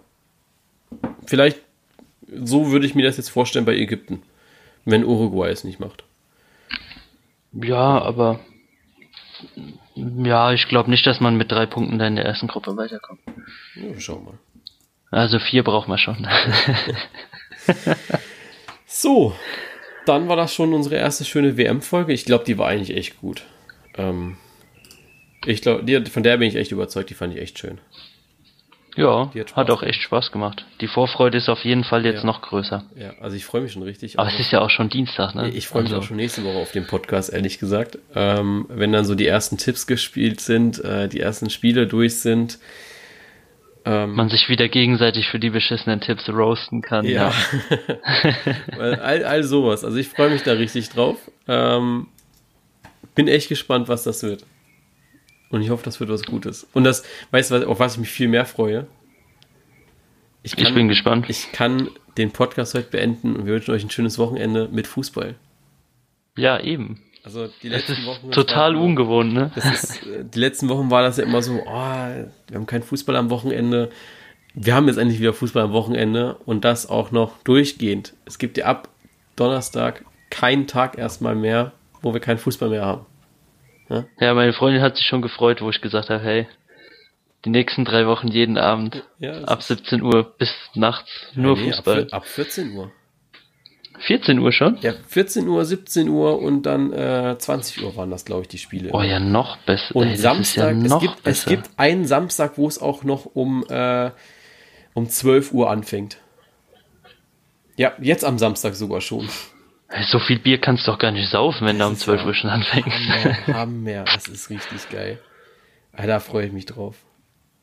[1.26, 1.60] Vielleicht,
[2.28, 4.22] so würde ich mir das jetzt vorstellen bei Ägypten.
[4.84, 6.04] Wenn Uruguay es nicht macht.
[7.62, 8.40] Ja, aber
[9.94, 13.20] ja, ich glaube nicht, dass man mit drei Punkten da in der ersten Gruppe weiterkommt.
[13.74, 14.38] Ja, wir schauen mal.
[15.10, 16.26] Also vier braucht man schon.
[18.98, 19.34] So,
[20.06, 22.12] dann war das schon unsere erste schöne WM-Folge.
[22.12, 23.42] Ich glaube, die war eigentlich echt gut.
[23.94, 24.36] Ähm,
[25.44, 27.10] ich glaube, von der bin ich echt überzeugt.
[27.10, 27.78] Die fand ich echt schön.
[28.96, 30.64] Ja, hat hat auch echt Spaß gemacht.
[30.80, 32.26] Die Vorfreude ist auf jeden Fall jetzt Ja.
[32.26, 32.84] noch größer.
[32.96, 34.18] Ja, also ich freue mich schon richtig.
[34.18, 35.50] Aber es ist ja auch schon Dienstag, ne?
[35.50, 37.98] Ich freue mich Also, auch schon nächste Woche auf den Podcast, ehrlich gesagt.
[38.14, 42.58] Ähm, wenn dann so die ersten Tipps gespielt sind, äh, die ersten Spiele durch sind.
[43.84, 47.04] Ähm, Man sich wieder gegenseitig für die beschissenen Tipps roasten kann.
[47.06, 47.32] ja.
[48.76, 49.84] Weil all, all sowas.
[49.84, 51.18] Also ich freue mich da richtig drauf.
[51.46, 52.08] Ähm,
[53.14, 54.44] bin echt gespannt, was das wird.
[55.50, 56.66] Und ich hoffe, das wird was Gutes.
[56.74, 58.86] Und das, weißt du, auf was ich mich viel mehr freue?
[60.42, 61.26] Ich Ich bin gespannt.
[61.28, 61.88] ich kann
[62.18, 65.34] den Podcast heute beenden und wir wünschen euch ein schönes Wochenende mit Fußball.
[66.36, 67.02] Ja, eben.
[67.24, 68.30] Also die Das letzten ist Wochen.
[68.30, 69.50] total war- ungewohnt, ne?
[69.54, 72.82] Das ist, äh, die letzten Wochen war das ja immer so, oh, wir haben keinen
[72.84, 73.90] Fußball am Wochenende.
[74.54, 78.14] Wir haben jetzt endlich wieder Fußball am Wochenende und das auch noch durchgehend.
[78.24, 78.88] Es gibt ja ab
[79.34, 83.04] Donnerstag keinen Tag erstmal mehr, wo wir keinen Fußball mehr haben.
[83.88, 86.46] Ja, meine Freundin hat sich schon gefreut, wo ich gesagt habe, hey,
[87.44, 92.04] die nächsten drei Wochen jeden Abend Ja, ab 17 Uhr bis nachts nur Nee, Fußball.
[92.10, 92.90] Ab, ab 14 Uhr.
[94.00, 94.76] 14 Uhr schon?
[94.82, 98.58] Ja, 14 Uhr, 17 Uhr und dann äh, 20 Uhr waren das, glaube ich, die
[98.58, 98.90] Spiele.
[98.92, 99.94] Oh ja, noch besser.
[99.96, 101.50] Und Ey, Samstag, ja noch es, gibt, es besser.
[101.50, 104.10] gibt einen Samstag, wo es auch noch um, äh,
[104.94, 106.18] um 12 Uhr anfängt.
[107.76, 109.28] Ja, jetzt am Samstag sogar schon.
[110.10, 112.26] So viel Bier kannst du doch gar nicht saufen, wenn du um ist 12 ja-
[112.26, 112.98] Uhr schon anfängst.
[113.46, 114.04] Haben mehr.
[114.04, 115.18] Das ist richtig geil.
[115.92, 116.96] Ah, da freue ich mich drauf.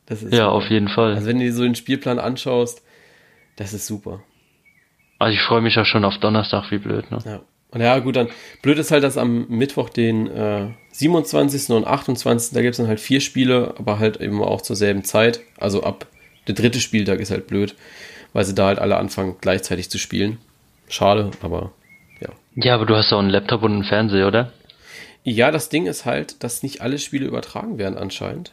[0.06, 0.52] Das ist Ja, super.
[0.52, 1.14] auf jeden Fall.
[1.14, 2.82] Also wenn du dir so den Spielplan anschaust,
[3.56, 4.22] das ist super.
[5.18, 7.18] Also ich freue mich auch schon auf Donnerstag, wie blöd, ne?
[7.24, 7.40] Ja.
[7.70, 8.28] Und ja, gut, dann
[8.62, 11.70] blöd ist halt, dass am Mittwoch den äh, 27.
[11.70, 12.52] und 28.
[12.54, 15.40] da gibt es dann halt vier Spiele, aber halt eben auch zur selben Zeit.
[15.58, 16.06] Also ab
[16.46, 17.74] der dritte Spieltag ist halt blöd,
[18.32, 20.38] weil sie da halt alle anfangen gleichzeitig zu spielen.
[20.88, 21.72] Schade, aber
[22.20, 22.28] ja.
[22.56, 24.52] Ja, aber du hast auch einen Laptop und einen Fernseher, oder?
[25.24, 28.52] Ja, das Ding ist halt, dass nicht alle Spiele übertragen werden anscheinend.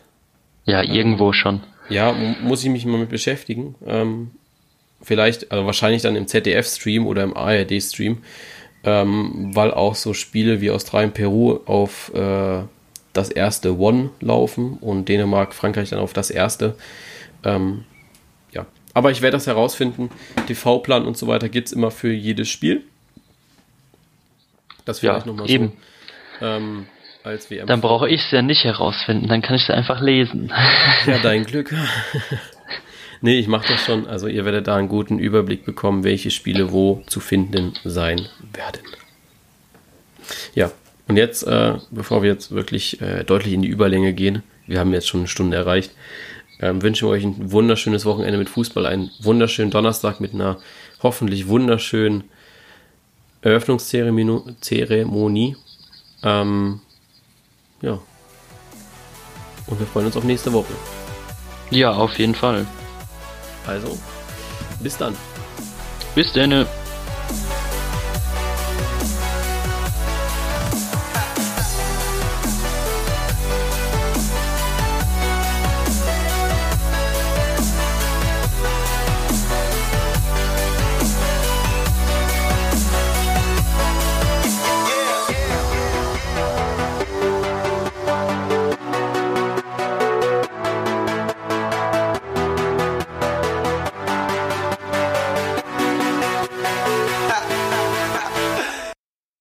[0.65, 1.61] Ja, irgendwo schon.
[1.89, 3.75] Ja, mu- muss ich mich mal mit beschäftigen.
[3.85, 4.31] Ähm,
[5.01, 8.19] vielleicht, also wahrscheinlich dann im ZDF-Stream oder im ARD-Stream,
[8.83, 12.61] ähm, weil auch so Spiele wie Australien, Peru auf äh,
[13.13, 16.75] das erste One laufen und Dänemark, Frankreich dann auf das erste.
[17.43, 17.83] Ähm,
[18.53, 20.09] ja, aber ich werde das herausfinden.
[20.47, 22.83] TV-Plan und so weiter gibt es immer für jedes Spiel.
[24.85, 25.53] Das vielleicht ja, nochmal so.
[25.53, 25.73] Eben.
[26.41, 26.87] Ähm,
[27.23, 27.67] als WM.
[27.67, 30.51] Dann brauche ich es ja nicht herausfinden, dann kann ich es einfach lesen.
[31.05, 31.73] Ja, dein Glück.
[33.21, 34.07] nee, ich mache das schon.
[34.07, 38.81] Also ihr werdet da einen guten Überblick bekommen, welche Spiele wo zu finden sein werden.
[40.55, 40.71] Ja,
[41.07, 44.93] und jetzt, äh, bevor wir jetzt wirklich äh, deutlich in die Überlänge gehen, wir haben
[44.93, 45.91] jetzt schon eine Stunde erreicht,
[46.59, 50.59] ähm, wünschen wir euch ein wunderschönes Wochenende mit Fußball, einen wunderschönen Donnerstag mit einer
[51.01, 52.25] hoffentlich wunderschönen
[53.41, 55.55] Eröffnungszeremonie.
[56.23, 56.79] Ähm,
[57.81, 57.99] ja.
[59.67, 60.73] Und wir freuen uns auf nächste Woche.
[61.69, 62.67] Ja, auf jeden Fall.
[63.65, 63.97] Also,
[64.81, 65.15] bis dann.
[66.15, 66.65] Bis dann.